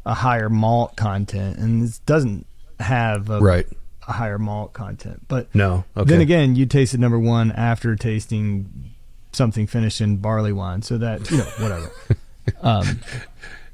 [0.05, 2.45] a higher malt content, and it doesn't
[2.79, 3.65] have a right
[4.07, 5.23] a higher malt content.
[5.27, 5.83] But No.
[5.97, 6.09] Okay.
[6.09, 8.93] then again, you tasted number one after tasting
[9.31, 11.91] something finished in barley wine, so that you know whatever.
[12.61, 12.99] um,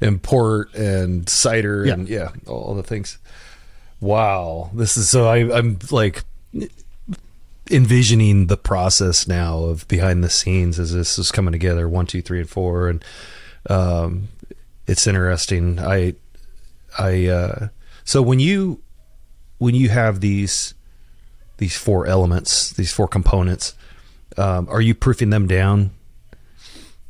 [0.01, 1.93] and port and cider Yeah.
[1.93, 3.17] and yeah, all the things.
[3.99, 5.27] Wow, this is so.
[5.27, 6.23] I, I'm like
[7.69, 11.87] envisioning the process now of behind the scenes as this is coming together.
[11.87, 13.05] One, two, three, and four, and
[13.69, 14.29] um,
[14.87, 15.79] it's interesting.
[15.79, 16.15] I,
[16.97, 17.27] I.
[17.27, 17.67] Uh,
[18.03, 18.81] so when you
[19.59, 20.73] when you have these
[21.57, 23.75] these four elements, these four components,
[24.37, 25.91] um, are you proofing them down?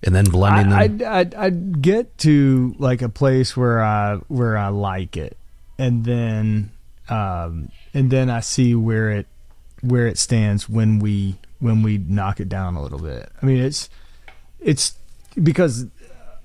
[0.04, 0.80] And then blending them.
[0.80, 5.38] I, I'd, I'd, I'd get to like a place where I where I like it,
[5.78, 6.72] and then
[7.08, 9.28] um, and then I see where it
[9.82, 13.32] where it stands when we when we knock it down a little bit.
[13.42, 13.90] I mean, it's
[14.60, 14.96] it's
[15.42, 15.86] because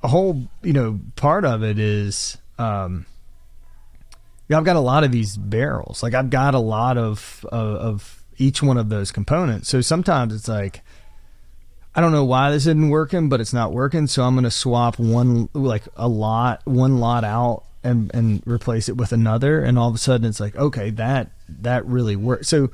[0.02, 3.06] a whole you know part of it is um,
[4.54, 6.02] I've got a lot of these barrels.
[6.02, 9.68] Like I've got a lot of of, of each one of those components.
[9.68, 10.82] So sometimes it's like
[11.96, 14.06] I don't know why this isn't working, but it's not working.
[14.06, 18.90] So I'm going to swap one, like a lot, one lot out and, and replace
[18.90, 19.64] it with another.
[19.64, 22.48] And all of a sudden it's like, okay, that, that really works.
[22.48, 22.70] So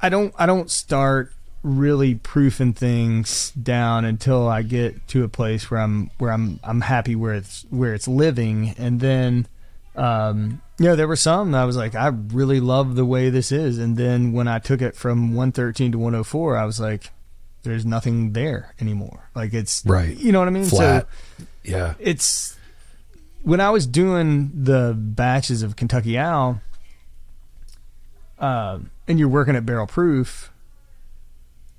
[0.00, 5.70] I don't, I don't start really proofing things down until I get to a place
[5.70, 8.74] where I'm, where I'm, I'm happy where it's, where it's living.
[8.78, 9.46] And then,
[9.94, 13.28] um, you know, there were some that I was like, I really love the way
[13.28, 13.76] this is.
[13.76, 17.10] And then when I took it from 113 to 104, I was like,
[17.64, 19.28] there's nothing there anymore.
[19.34, 20.16] Like it's Right.
[20.16, 20.66] You know what I mean?
[20.66, 21.08] Flat.
[21.38, 21.94] So yeah.
[21.98, 22.56] it's
[23.42, 26.60] when I was doing the batches of Kentucky Owl,
[28.38, 30.50] uh, and you're working at barrel proof.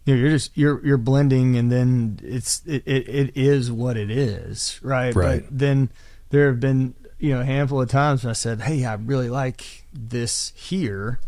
[0.05, 3.97] You know, you're just you're you're blending, and then it's it, it, it is what
[3.97, 5.15] it is, right?
[5.15, 5.43] Right.
[5.43, 5.89] But then
[6.29, 9.29] there have been you know a handful of times when I said, "Hey, I really
[9.29, 11.19] like this here,"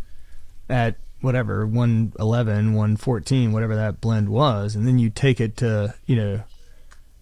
[0.70, 6.16] at whatever 111 114 whatever that blend was and then you take it to you
[6.16, 6.42] know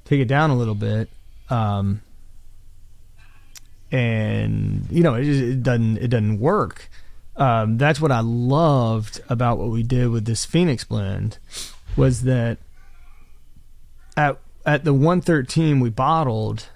[0.04, 1.10] take it down a little bit
[1.50, 2.02] um
[3.92, 6.90] and you know it, it doesn't it doesn't work.
[7.38, 11.38] Um that's what i loved about what we did with this phoenix blend
[11.96, 12.58] was that
[14.18, 16.68] at at the 113 we bottled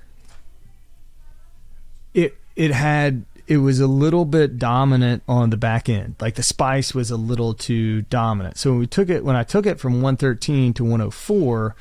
[2.13, 6.15] it it had it was a little bit dominant on the back end.
[6.21, 8.57] Like the spice was a little too dominant.
[8.59, 11.75] So when we took it when I took it from 113 to 104,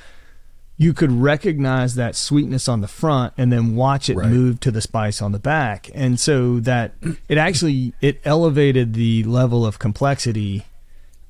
[0.78, 4.30] you could recognize that sweetness on the front and then watch it Right.
[4.30, 5.90] move to the spice on the back.
[5.94, 6.94] And so that
[7.28, 10.64] it actually it elevated the level of complexity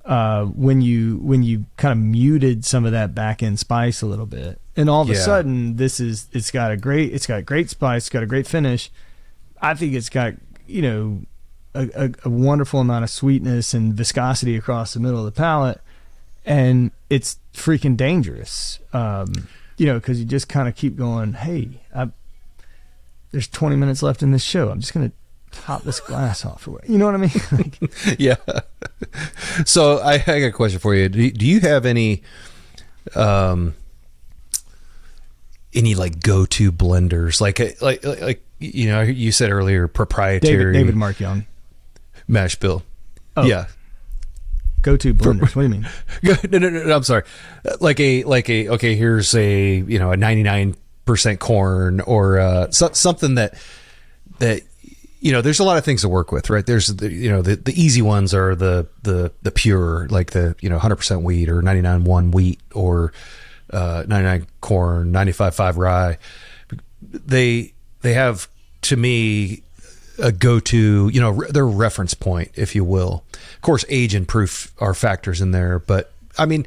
[0.04, 4.06] uh, when you when you kind of muted some of that back end spice a
[4.06, 4.60] little bit.
[4.76, 8.02] And all of a sudden this is it's got a great it's got great spice,
[8.04, 8.90] it's got a great finish.
[9.62, 10.34] I think it's got
[10.66, 11.20] you know
[11.74, 15.80] a, a, a wonderful amount of sweetness and viscosity across the middle of the palate,
[16.44, 18.78] and it's freaking dangerous.
[18.92, 21.34] Um, you know, because you just kind of keep going.
[21.34, 22.08] Hey, I,
[23.30, 24.70] there's 20 minutes left in this show.
[24.70, 25.12] I'm just gonna
[25.52, 26.66] top this glass off.
[26.66, 27.30] What- you know what I mean?
[27.52, 28.36] like, yeah.
[29.64, 31.08] so I, I got a question for you.
[31.08, 32.22] Do, do you have any,
[33.14, 33.74] um,
[35.72, 37.40] any like go-to blenders?
[37.40, 41.46] Like, like, like, like, you know, you said earlier, proprietary David David Mark Young,
[42.26, 42.82] mash bill.
[43.36, 43.44] Oh.
[43.44, 43.66] Yeah.
[44.82, 45.54] go to blenders.
[45.54, 45.88] what do you mean?
[46.22, 47.22] no, no, no, no, I'm sorry.
[47.80, 52.90] Like a, like a, okay, here's a, you know, a 99% corn or, uh, so,
[52.92, 53.54] something that,
[54.40, 54.62] that,
[55.20, 56.64] you know, there's a lot of things to work with, right?
[56.64, 60.54] There's the, you know, the, the easy ones are the, the, the pure, like the,
[60.60, 63.12] you know, 100% wheat or 99.1 wheat or,
[63.72, 66.18] uh, 99 corn, 95.5 rye.
[67.02, 68.48] They, they have
[68.82, 69.62] to me
[70.18, 73.24] a go-to, you know, re- their reference point, if you will.
[73.54, 76.66] Of course, age and proof are factors in there, but I mean,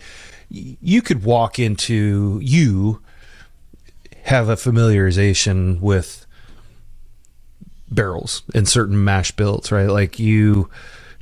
[0.49, 3.01] you could walk into you
[4.23, 6.25] have a familiarization with
[7.89, 9.89] barrels and certain mash bills, right?
[9.89, 10.69] Like you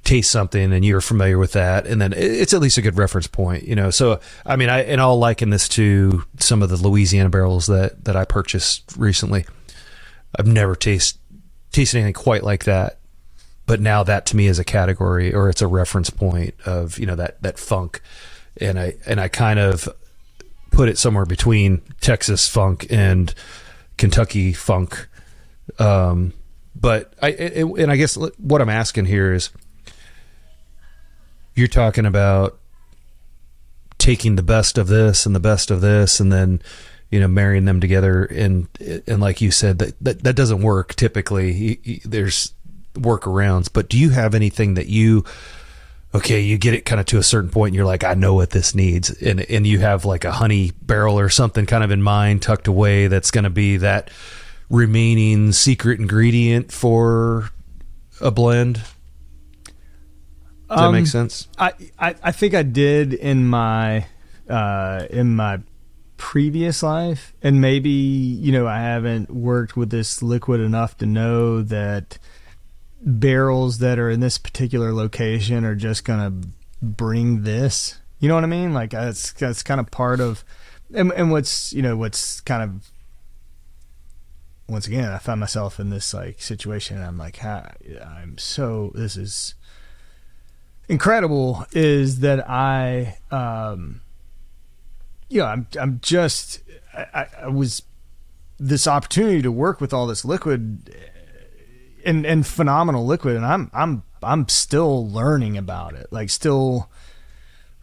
[0.04, 3.28] taste something and you're familiar with that, and then it's at least a good reference
[3.28, 3.90] point, you know.
[3.90, 8.06] So, I mean, I and I'll liken this to some of the Louisiana barrels that
[8.06, 9.46] that I purchased recently.
[10.36, 11.20] I've never tasted
[11.72, 13.00] tasted anything quite like that.
[13.66, 17.06] But now that to me is a category or it's a reference point of, you
[17.06, 18.02] know, that that funk.
[18.58, 19.88] And I and I kind of
[20.72, 23.34] put it somewhere between Texas funk and
[23.98, 25.08] Kentucky funk.
[25.78, 26.34] Um
[26.76, 29.52] but I it, and I guess what I'm asking here is
[31.56, 32.58] you're talking about
[33.98, 36.62] taking the best of this and the best of this and then
[37.12, 38.68] you know marrying them together and
[39.08, 42.54] and like you said that that, that doesn't work typically You- you- there's
[42.94, 43.70] workarounds.
[43.72, 45.24] But do you have anything that you
[46.14, 48.34] okay, you get it kind of to a certain point and you're like, I know
[48.34, 49.10] what this needs.
[49.22, 52.68] And and you have like a honey barrel or something kind of in mind tucked
[52.68, 54.10] away that's gonna be that
[54.70, 57.50] remaining secret ingredient for
[58.22, 58.76] a blend.
[60.70, 61.48] Does that Um, make sense?
[61.58, 64.06] I, I I think I did in my
[64.50, 65.60] uh, in my
[66.20, 71.64] previous life, and maybe you know I haven't worked with this liquid enough to know
[71.64, 72.20] that
[73.02, 76.34] barrels that are in this particular location are just gonna
[76.82, 77.98] bring this.
[78.20, 78.74] You know what I mean?
[78.74, 80.44] Like that's that's kind of part of,
[80.94, 82.92] and, and what's you know what's kind of
[84.68, 86.98] once again I find myself in this like situation.
[86.98, 89.56] And I'm like, I'm so this is
[90.90, 94.02] incredible is that I, um,
[95.30, 96.62] you know, I'm I'm just
[96.94, 97.84] I, I, was
[98.60, 100.94] this opportunity to work with all this liquid
[102.04, 106.90] and and phenomenal liquid, and I'm I'm I'm still learning about it, like still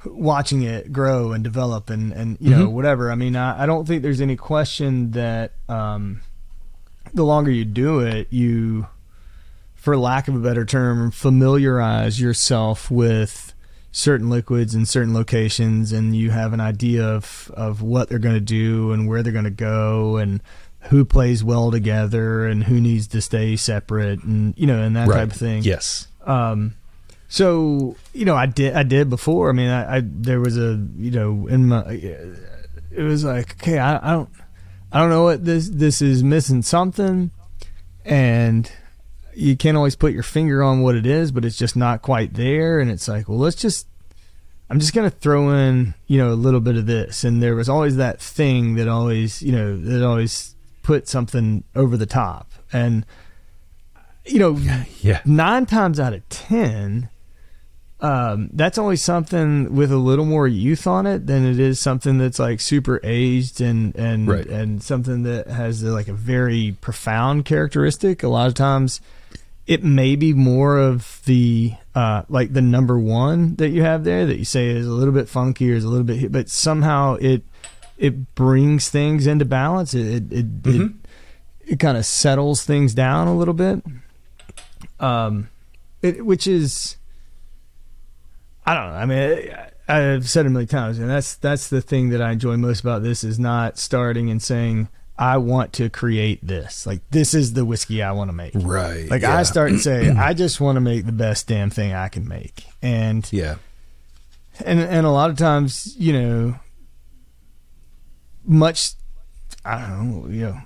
[0.04, 3.10] watching it grow and develop and and you know whatever.
[3.10, 6.20] I mean, I, I don't think there's any question that um,
[7.14, 8.88] the longer you do it, you
[9.74, 13.45] for lack of a better term, familiarize yourself with
[13.96, 18.34] certain liquids in certain locations and you have an idea of, of what they're going
[18.34, 20.42] to do and where they're going to go and
[20.90, 25.08] who plays well together and who needs to stay separate and you know and that
[25.08, 26.08] type of thing Yes.
[26.26, 26.74] um,
[27.28, 29.48] so you know, I did I did before.
[29.48, 33.78] I mean, I, I there was a you know in my it was like okay,
[33.78, 34.28] I, I don't
[34.92, 37.30] I don't know what this this is missing something,
[38.04, 38.70] and
[39.36, 42.34] you can't always put your finger on what it is, but it's just not quite
[42.34, 42.80] there.
[42.80, 43.86] And it's like, well, let's just
[44.70, 47.68] I'm just gonna throw in you know a little bit of this, and there was
[47.68, 53.04] always that thing that always you know that always put something over the top, and
[54.24, 54.56] you know
[55.00, 55.20] Yeah.
[55.24, 57.08] nine times out of ten,
[58.00, 62.18] um, that's always something with a little more youth on it than it is something
[62.18, 64.46] that's like super aged and and Right.
[64.46, 68.22] and something that has like a very profound characteristic.
[68.22, 69.00] A lot of times,
[69.66, 74.26] it may be more of the uh, like the number one that you have there
[74.26, 77.14] that you say is a little bit funky or is a little bit, but somehow
[77.20, 77.42] it
[77.98, 79.94] it brings things into balance.
[79.94, 80.92] It it it, it,
[81.66, 83.82] it kind of settles things down a little bit
[85.00, 85.48] um,
[86.02, 86.96] it, which is,
[88.64, 88.96] I don't know.
[88.96, 89.54] I mean,
[89.88, 92.56] I, I've said it a million times, and that's that's the thing that I enjoy
[92.56, 96.86] most about this is not starting and saying I want to create this.
[96.86, 98.52] Like this is the whiskey I want to make.
[98.54, 99.08] Right.
[99.10, 102.08] Like I start and say I just want to make the best damn thing I
[102.08, 103.56] can make, and Yeah.
[104.64, 106.54] and and a lot of times, you know,
[108.44, 108.92] much
[109.64, 110.60] I don't know, you know,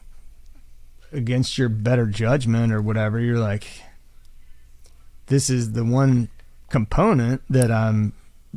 [1.13, 3.67] against your better judgment or whatever, you're like,
[5.27, 6.29] this is the one
[6.69, 8.13] component that I'm,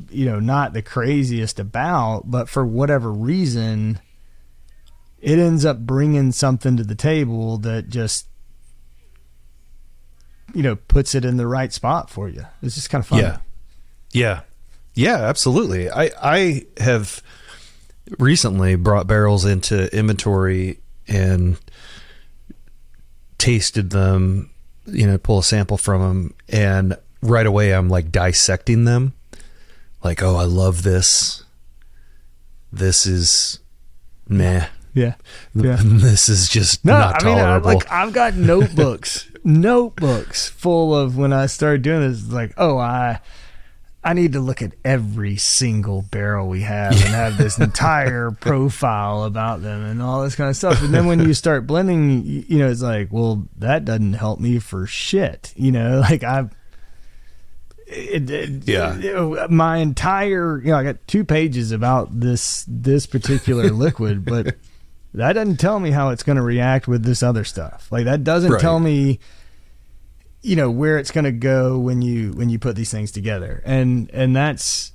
[0.10, 4.00] you know, not the craziest about, but for whatever reason,
[5.24, 8.28] it ends up bringing something to the table that just,
[10.54, 12.46] you know, puts it in the right spot for you.
[12.62, 13.20] It's just kind of fun.
[13.20, 13.38] Yeah.
[14.12, 14.42] Yeah.
[14.96, 15.90] Yeah, absolutely.
[15.90, 17.24] I I have
[18.20, 21.58] recently brought barrels into inventory and
[23.38, 24.50] tasted them,
[24.86, 29.14] you know, pull a sample from them and right away I'm like dissecting them.
[30.04, 31.46] Like, "Oh, I love this.
[32.74, 33.60] This is
[34.28, 34.68] meh.
[34.94, 35.16] Yeah.
[35.56, 35.80] Yeah.
[35.84, 41.18] This is just No, not I mean, I, like I've got notebooks, notebooks full of
[41.18, 42.28] when I started doing this.
[42.32, 43.20] Like, oh, I,
[44.04, 49.24] I need to look at every single barrel we have and have this entire profile
[49.24, 50.82] about them and all this kind of stuff.
[50.84, 54.40] And then when you start blending, you, you know, it's like, well, that doesn't help
[54.42, 55.54] me for shit.
[55.56, 56.52] You know, like I've.
[57.88, 58.98] It, it, Yeah.
[59.00, 64.56] it- my entire, you know, I got two pages about this this particular liquid, but
[65.14, 67.88] that doesn't tell me how it's going to react with this other stuff.
[67.92, 68.62] Like that doesn't Right.
[68.62, 69.20] tell me
[70.42, 73.62] you know where it's going to go when you when you put these things together.
[73.66, 74.92] And and that's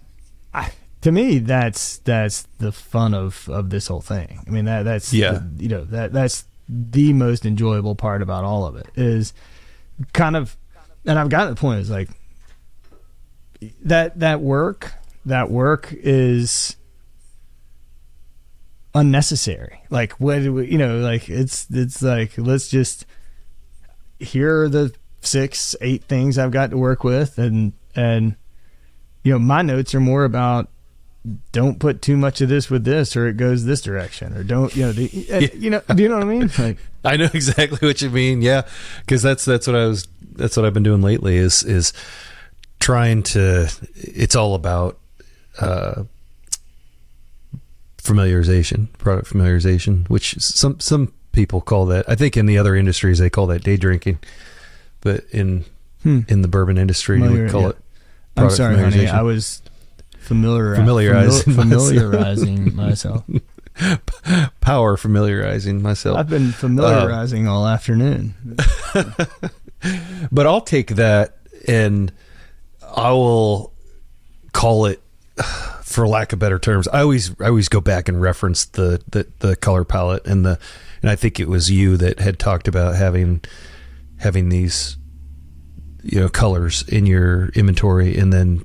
[0.52, 0.72] I,
[1.02, 4.44] to me that's that's the fun of of this whole thing.
[4.46, 5.32] I mean that that's Yeah.
[5.56, 9.32] the- you know that that's the most enjoyable part about all of it is
[10.12, 10.54] kind of
[11.06, 12.10] and I've gotten to the point is like
[13.84, 14.92] that that work
[15.24, 16.76] that work is
[18.98, 23.06] unnecessary like what do we, you know like it's it's like let's just
[24.18, 28.34] here are the six eight things i've got to work with and and
[29.22, 30.68] you know my notes are more about
[31.52, 34.74] don't put too much of this with this or it goes this direction or don't
[34.74, 35.38] you know the, yeah.
[35.54, 38.42] you know do you know what I mean like I know exactly what you mean
[38.42, 38.62] yeah
[39.00, 41.92] because that's that's what I was that's what I've been doing lately is is
[42.80, 44.98] trying to it's all about
[45.60, 46.04] uh,
[47.98, 53.18] familiarization product familiarization which some some people call that I think in the other industries
[53.18, 54.18] they call that day drinking
[55.00, 55.64] but in
[56.02, 56.20] hmm.
[56.28, 57.68] in the bourbon industry Familiar, we call yeah.
[57.68, 57.76] it
[58.36, 59.62] I'm sorry honey I was
[60.28, 63.24] familiar familiarizing familiarizing myself.
[64.60, 66.18] Power familiarizing myself.
[66.18, 68.34] I've been familiarizing uh, all afternoon.
[70.32, 72.12] but I'll take that and
[72.94, 73.72] I will
[74.52, 75.00] call it
[75.82, 76.88] for lack of better terms.
[76.88, 80.58] I always I always go back and reference the, the the color palette and the
[81.02, 83.42] and I think it was you that had talked about having
[84.18, 84.96] having these
[86.02, 88.64] you know colors in your inventory and then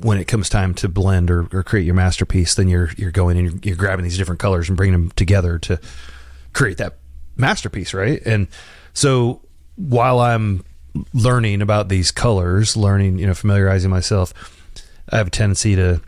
[0.00, 3.38] when it comes time to blend or, or create your masterpiece, then you're you're going
[3.38, 5.80] and you're, you're grabbing these different colors and bringing them together to
[6.52, 6.98] create that
[7.36, 8.20] masterpiece, right?
[8.26, 8.48] And
[8.92, 9.40] so
[9.76, 10.64] while I'm
[11.12, 14.34] learning about these colors, learning, you know, familiarizing myself,
[15.14, 16.00] I have a tendency to.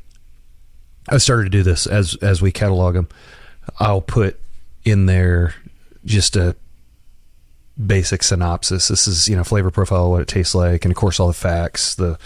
[1.08, 3.08] I started to do this as as we catalog them.
[3.78, 4.38] I'll put
[4.84, 5.54] in there
[6.04, 6.56] just a
[7.84, 8.88] basic synopsis.
[8.88, 11.34] This is you know flavor profile, what it tastes like, and of course all the
[11.34, 12.18] facts, the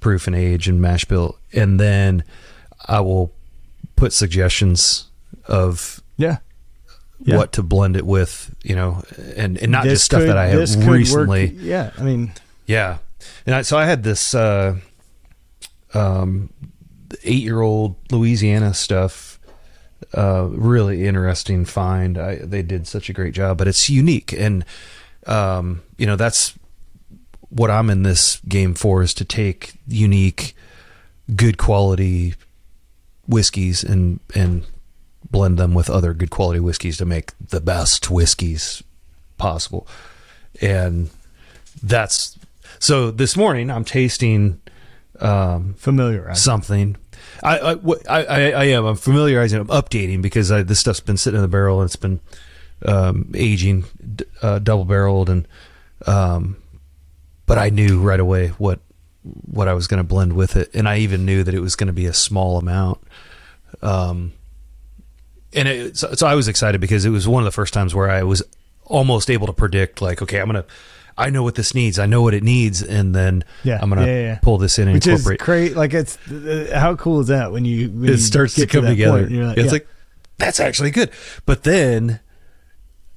[0.00, 2.24] proof and age and mash bill, and then
[2.86, 3.32] I will
[3.94, 5.06] put suggestions
[5.46, 6.38] of yeah.
[7.20, 7.36] yeah.
[7.36, 9.04] what to blend it with, you know,
[9.36, 11.46] and, and not this just stuff could, that I have recently.
[11.46, 12.32] Work, yeah, I mean,
[12.66, 12.98] yeah,
[13.46, 14.76] and I, so I had this uh,
[15.94, 16.50] um,
[17.22, 19.38] eight year old Louisiana stuff.
[20.12, 22.18] Uh, really interesting find.
[22.18, 24.64] I, they did such a great job, but it's unique, and
[25.26, 26.54] um, you know that's
[27.48, 30.54] what I'm in this game for is to take unique,
[31.34, 32.34] good quality
[33.26, 34.64] whiskeys and and
[35.30, 38.82] blend them with other good quality whiskeys to make the best whiskeys
[39.38, 39.86] possible.
[40.60, 41.10] And
[41.82, 42.38] that's
[42.78, 44.60] so this morning I'm tasting
[45.20, 46.96] um, familiar something.
[47.42, 47.76] I, I,
[48.08, 48.84] I, I, am.
[48.84, 49.60] I'm familiarizing.
[49.60, 52.20] I'm updating because I, this stuff's been sitting in the barrel and it's been
[52.84, 53.84] um, aging,
[54.42, 55.48] uh, double barreled, and
[56.06, 56.56] um,
[57.46, 58.80] but I knew right away what
[59.22, 61.76] what I was going to blend with it, and I even knew that it was
[61.76, 63.00] going to be a small amount.
[63.82, 64.32] Um,
[65.52, 67.94] and it, so, so I was excited because it was one of the first times
[67.94, 68.42] where I was
[68.84, 70.66] almost able to predict, like, okay, I'm gonna,
[71.16, 74.06] I know what this needs, I know what it needs, and then yeah, I'm gonna
[74.06, 74.38] yeah, yeah.
[74.42, 75.40] pull this in and Which incorporate.
[75.40, 78.54] Is great, like it's uh, how cool is that when you when it you starts
[78.56, 79.28] to come to together?
[79.28, 79.86] Like, it's like
[80.38, 81.10] that's actually good,
[81.46, 82.20] but then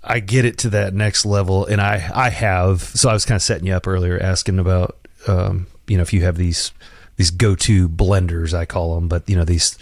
[0.03, 2.81] I get it to that next level, and I I have.
[2.81, 6.13] So I was kind of setting you up earlier, asking about um, you know if
[6.13, 6.71] you have these
[7.15, 9.77] these go to blenders, I call them, but you know these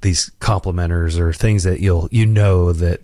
[0.00, 3.02] these complementers or things that you'll you know that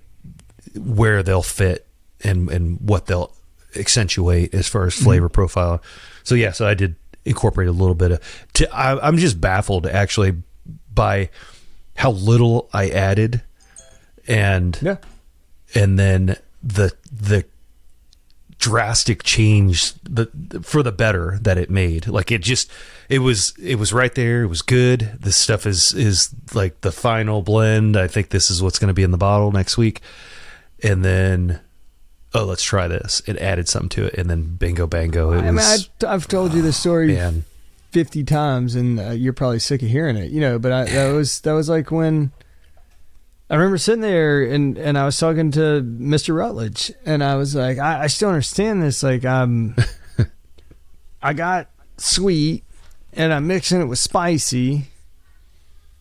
[0.74, 1.86] where they'll fit
[2.22, 3.32] and and what they'll
[3.76, 5.04] accentuate as far as mm-hmm.
[5.04, 5.34] flavor mm-hmm.
[5.34, 5.82] profile.
[6.22, 8.46] So yeah, so I did incorporate a little bit of.
[8.54, 10.34] To, I, I'm just baffled actually
[10.92, 11.30] by
[11.96, 13.42] how little I added,
[14.26, 14.96] and yeah,
[15.74, 17.44] and then the the
[18.58, 20.26] drastic change the,
[20.62, 22.70] for the better that it made like it just
[23.10, 26.90] it was it was right there it was good this stuff is is like the
[26.90, 30.00] final blend i think this is what's going to be in the bottle next week
[30.82, 31.60] and then
[32.36, 35.50] oh let's try this it added something to it and then bingo bango it I
[35.50, 37.44] was, mean, I, have told you this story man.
[37.92, 41.12] 50 times and uh, you're probably sick of hearing it you know but I, that
[41.12, 42.32] was that was like when
[43.48, 46.34] I remember sitting there and, and I was talking to Mr.
[46.36, 49.04] Rutledge and I was like, I, I still understand this.
[49.04, 49.76] Like, I'm,
[51.22, 52.64] I got sweet
[53.12, 54.88] and I'm mixing it with spicy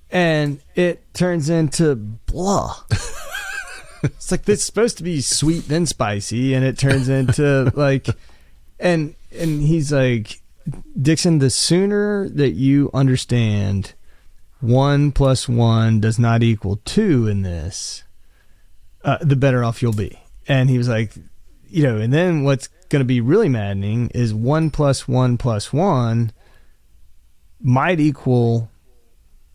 [0.10, 2.78] and it turns into blah.
[4.16, 8.08] it's like it's supposed to be sweet then spicy and it turns into like,
[8.80, 10.42] and, and he's like,
[11.00, 13.94] Dixon, the sooner that you understand
[14.60, 18.04] one plus one does not equal two in this,
[19.04, 20.20] uh, the better off you'll be.
[20.48, 21.14] And he was like,
[21.68, 25.72] you know, and then what's going to be really maddening is one plus one plus
[25.72, 26.32] one
[27.62, 28.70] might equal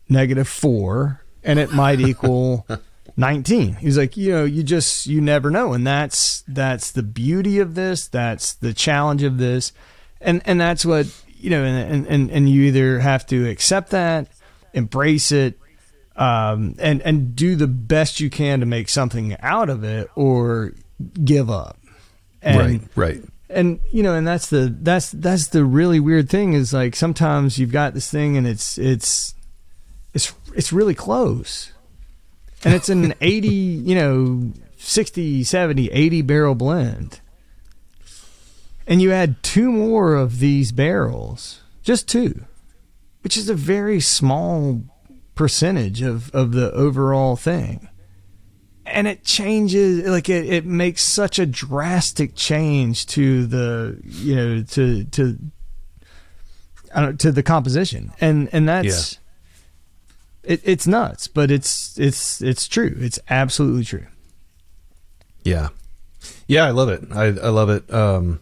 [0.09, 2.67] negative four, and it might equal
[3.17, 7.59] 19 he's like you know you just you never know and that's that's the beauty
[7.59, 9.73] of this that's the challenge of this
[10.19, 11.07] and and that's what
[11.37, 14.27] you know and and and you either have to accept that
[14.73, 15.59] embrace it,
[16.15, 20.73] um, and and do the best you can to make something out of it, or
[21.23, 21.77] give up.
[22.41, 23.23] And, right, right.
[23.49, 27.57] And you know, and that's the that's that's the really weird thing is like sometimes
[27.57, 29.35] you've got this thing and it's it's
[30.13, 31.70] it's it's really close.
[32.63, 37.21] And it's an 80, you know, 60, 70, 80 barrel blend.
[38.87, 42.45] And you add two more of these barrels, just two,
[43.21, 44.83] which is a very small
[45.35, 47.87] percentage of, of the overall thing.
[48.85, 54.63] And it changes, like it, it makes such a drastic change to the, you know,
[54.63, 55.39] to, to,
[57.17, 58.11] to the composition.
[58.19, 59.19] And, and that's,
[60.43, 62.95] it, it's nuts, but it's, it's, it's true.
[62.99, 64.07] It's absolutely true.
[65.43, 65.69] Yeah.
[66.47, 67.03] Yeah, I love it.
[67.11, 67.91] I, I love it.
[67.93, 68.39] Um,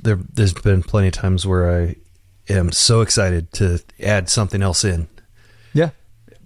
[0.00, 1.96] there, there's been plenty of times where I
[2.48, 5.08] am so excited to add something else in
[5.72, 5.90] Yeah.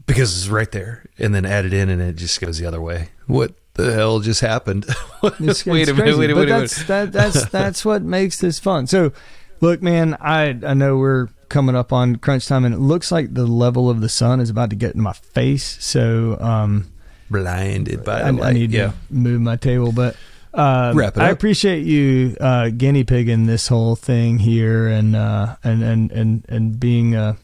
[0.06, 2.80] because it's right there, and then add it in, and it just goes the other
[2.80, 3.08] way.
[3.26, 4.86] What the hell just happened?
[5.22, 6.34] Wait it's a minute, crazy, wait a minute!
[6.34, 6.48] but minute.
[6.48, 8.86] That's, that, that's that's what makes this fun.
[8.86, 9.12] So,
[9.60, 13.34] look, man, I I know we're coming up on crunch time, and it looks like
[13.34, 15.76] the level of the sun is about to get in my face.
[15.84, 16.90] So, um,
[17.30, 18.48] Blinded by the I, light.
[18.48, 18.88] I need yeah.
[18.88, 20.16] to move my table, but.
[20.54, 26.12] Um, I appreciate you uh, guinea pigging this whole thing here and uh, and and
[26.12, 27.38] and and being a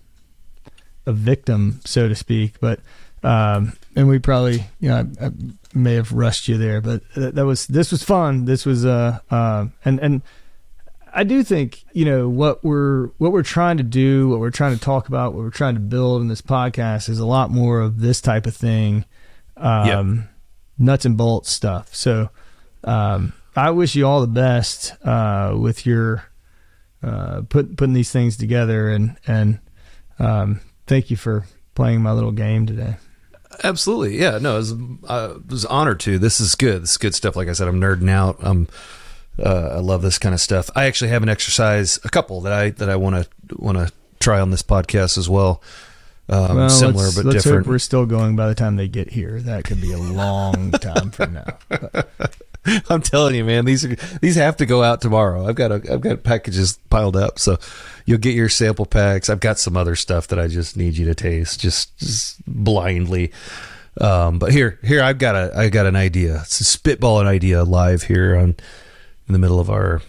[1.06, 2.60] a victim, so to speak.
[2.60, 2.80] But
[3.22, 5.30] um, and we probably, you know, I, I
[5.72, 8.44] may have rushed you there, but that, that was this was fun.
[8.44, 10.20] This was uh, uh and and
[11.12, 14.74] I do think you know what we're what we're trying to do, what we're trying
[14.74, 17.80] to talk about, what we're trying to build in this podcast is a lot more
[17.80, 19.04] of this type of thing,
[19.56, 20.28] um,
[20.78, 21.94] nuts and bolts stuff.
[21.94, 22.30] So
[22.84, 26.24] um, I wish you all the best uh, with your
[27.02, 29.58] uh, put, putting these things together, and and
[30.18, 32.96] um, thank you for playing my little game today.
[33.64, 34.38] Absolutely, yeah.
[34.38, 34.72] No, it was,
[35.08, 36.18] uh, it was honored to.
[36.18, 36.82] This is good.
[36.82, 37.34] This is good stuff.
[37.34, 38.36] Like I said, I'm nerding out.
[38.40, 38.68] I'm,
[39.42, 40.70] uh, I love this kind of stuff.
[40.74, 43.92] I actually have an exercise, a couple that I that I want to want to
[44.20, 45.62] try on this podcast as well.
[46.30, 47.66] Um, Well, similar let's, but let's different.
[47.66, 49.40] Hope we're still going by the time they get here.
[49.40, 51.58] That could be a long time from now.
[52.90, 55.46] I'm telling you, man, these are these have to go out tomorrow.
[55.46, 57.56] I've got a, I've got packages piled up, so
[58.04, 59.30] you'll get your sample packs.
[59.30, 63.32] I've got some other stuff that I just need you to taste, just, just blindly.
[64.00, 66.40] Um, but here, here, I've got a, I got an idea.
[66.42, 68.56] It's a spitball an idea live here on
[69.28, 70.02] in the middle of our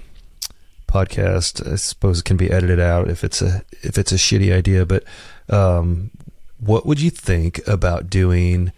[0.88, 1.72] podcast.
[1.72, 4.86] I suppose it can be edited out if it's a if it's a shitty idea.
[4.86, 5.04] But
[5.50, 6.12] um,
[6.60, 8.72] what would you think about doing?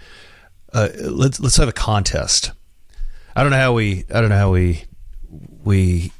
[0.74, 2.52] Uh, let's let's have a contest.
[3.36, 4.86] I don't know how we I don't know how we
[5.64, 6.12] we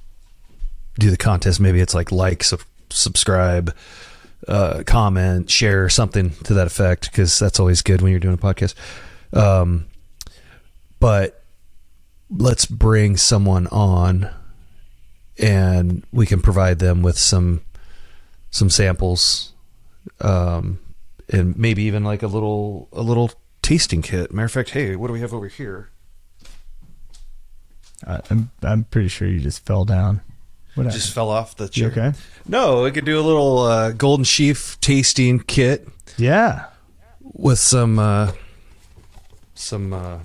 [1.00, 1.60] do the contest.
[1.60, 3.76] Maybe it's like like sub, subscribe,
[4.48, 8.38] uh, comment, share something to that effect because that's always good when you're doing a
[8.38, 8.76] podcast.
[9.34, 9.88] Um,
[11.00, 11.41] but
[12.32, 14.30] let's bring someone on
[15.38, 17.62] and we can provide them with some
[18.50, 19.54] some samples
[20.22, 20.80] um
[21.30, 25.08] and maybe even like a little a little tasting kit matter of fact hey what
[25.08, 25.90] do we have over here
[28.08, 30.22] I, I'm I'm pretty sure you just fell down.
[30.74, 32.14] What just fell off the chair okay?
[32.48, 36.66] no we could do a little uh, golden sheaf tasting kit Yeah.
[37.22, 38.32] with some uh
[39.54, 40.20] some uh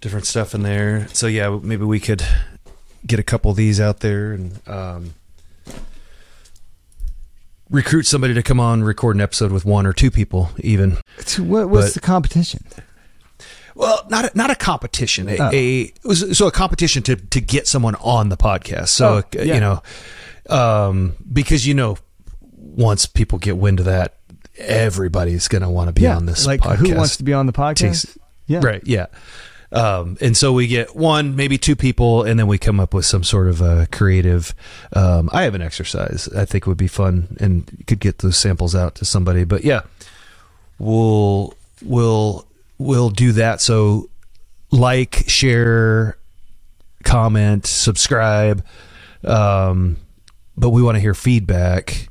[0.00, 2.22] different stuff in there so yeah maybe we could
[3.06, 5.14] get a couple of these out there and um
[7.70, 11.42] recruit somebody to come on record an episode with one or two people even So
[11.42, 12.64] what what's But- the competition?
[13.74, 15.50] well not a, not a competition a, Oh.
[15.52, 19.38] a it was so a competition to to get someone on the podcast so Oh,
[19.38, 19.54] uh, yeah.
[19.54, 19.82] you know
[20.48, 21.98] um because you know
[22.56, 24.14] once people get wind of that
[24.56, 27.46] everybody's going to want to be on this like podcast who wants to be on
[27.46, 28.16] the podcast?
[28.48, 28.60] Yeah.
[28.60, 28.82] Right.
[28.84, 29.06] Yeah.
[29.70, 33.04] Um, and so we get one, maybe two people, and then we come up with
[33.04, 34.54] some sort of a creative.
[34.94, 38.74] Um, I have an exercise I think would be fun, and could get those samples
[38.74, 39.44] out to somebody.
[39.44, 39.82] But yeah,
[40.78, 42.46] we'll we'll
[42.78, 43.60] we'll do that.
[43.60, 44.08] So
[44.70, 46.16] like, share,
[47.04, 48.64] comment, subscribe.
[49.24, 49.98] Um,
[50.56, 52.08] but we want to hear feedback,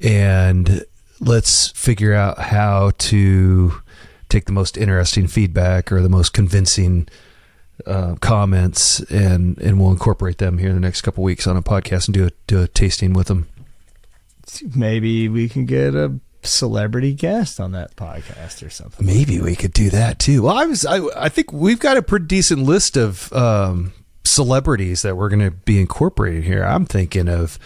[0.00, 0.84] and
[1.20, 3.72] let's figure out how to
[4.28, 7.08] take the most interesting feedback or the most convincing
[7.86, 11.62] uh, comments, and and we'll incorporate them here in the next couple weeks on a
[11.62, 13.48] podcast and do a do a tasting with them.
[14.74, 19.04] Maybe we can get a celebrity guest on that podcast or something.
[19.04, 20.42] Maybe we could do that too.
[20.42, 23.92] Well, I was I I think we've got a pretty decent list of um,
[24.24, 26.64] celebrities that we're going to be incorporating here.
[26.64, 27.58] I'm thinking of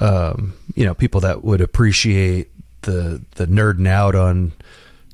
[0.00, 2.50] um, you know people that would appreciate
[2.82, 4.52] the the nerding out on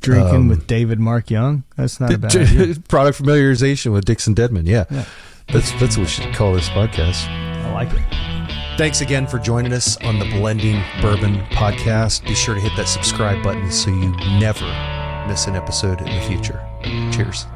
[0.02, 1.64] Drinking um, with David Mark Young.
[1.76, 2.74] That's not a bad idea.
[2.88, 4.66] product familiarization with Dixon Dedman.
[4.66, 4.84] Yeah.
[4.90, 5.04] yeah.
[5.52, 7.26] That's that's what we should call this podcast.
[7.28, 8.78] I like it.
[8.78, 12.26] Thanks again for joining us on the Blending Bourbon podcast.
[12.26, 14.66] Be sure to hit that subscribe button so you never
[15.28, 16.60] miss an episode in the future.
[17.12, 17.46] Cheers.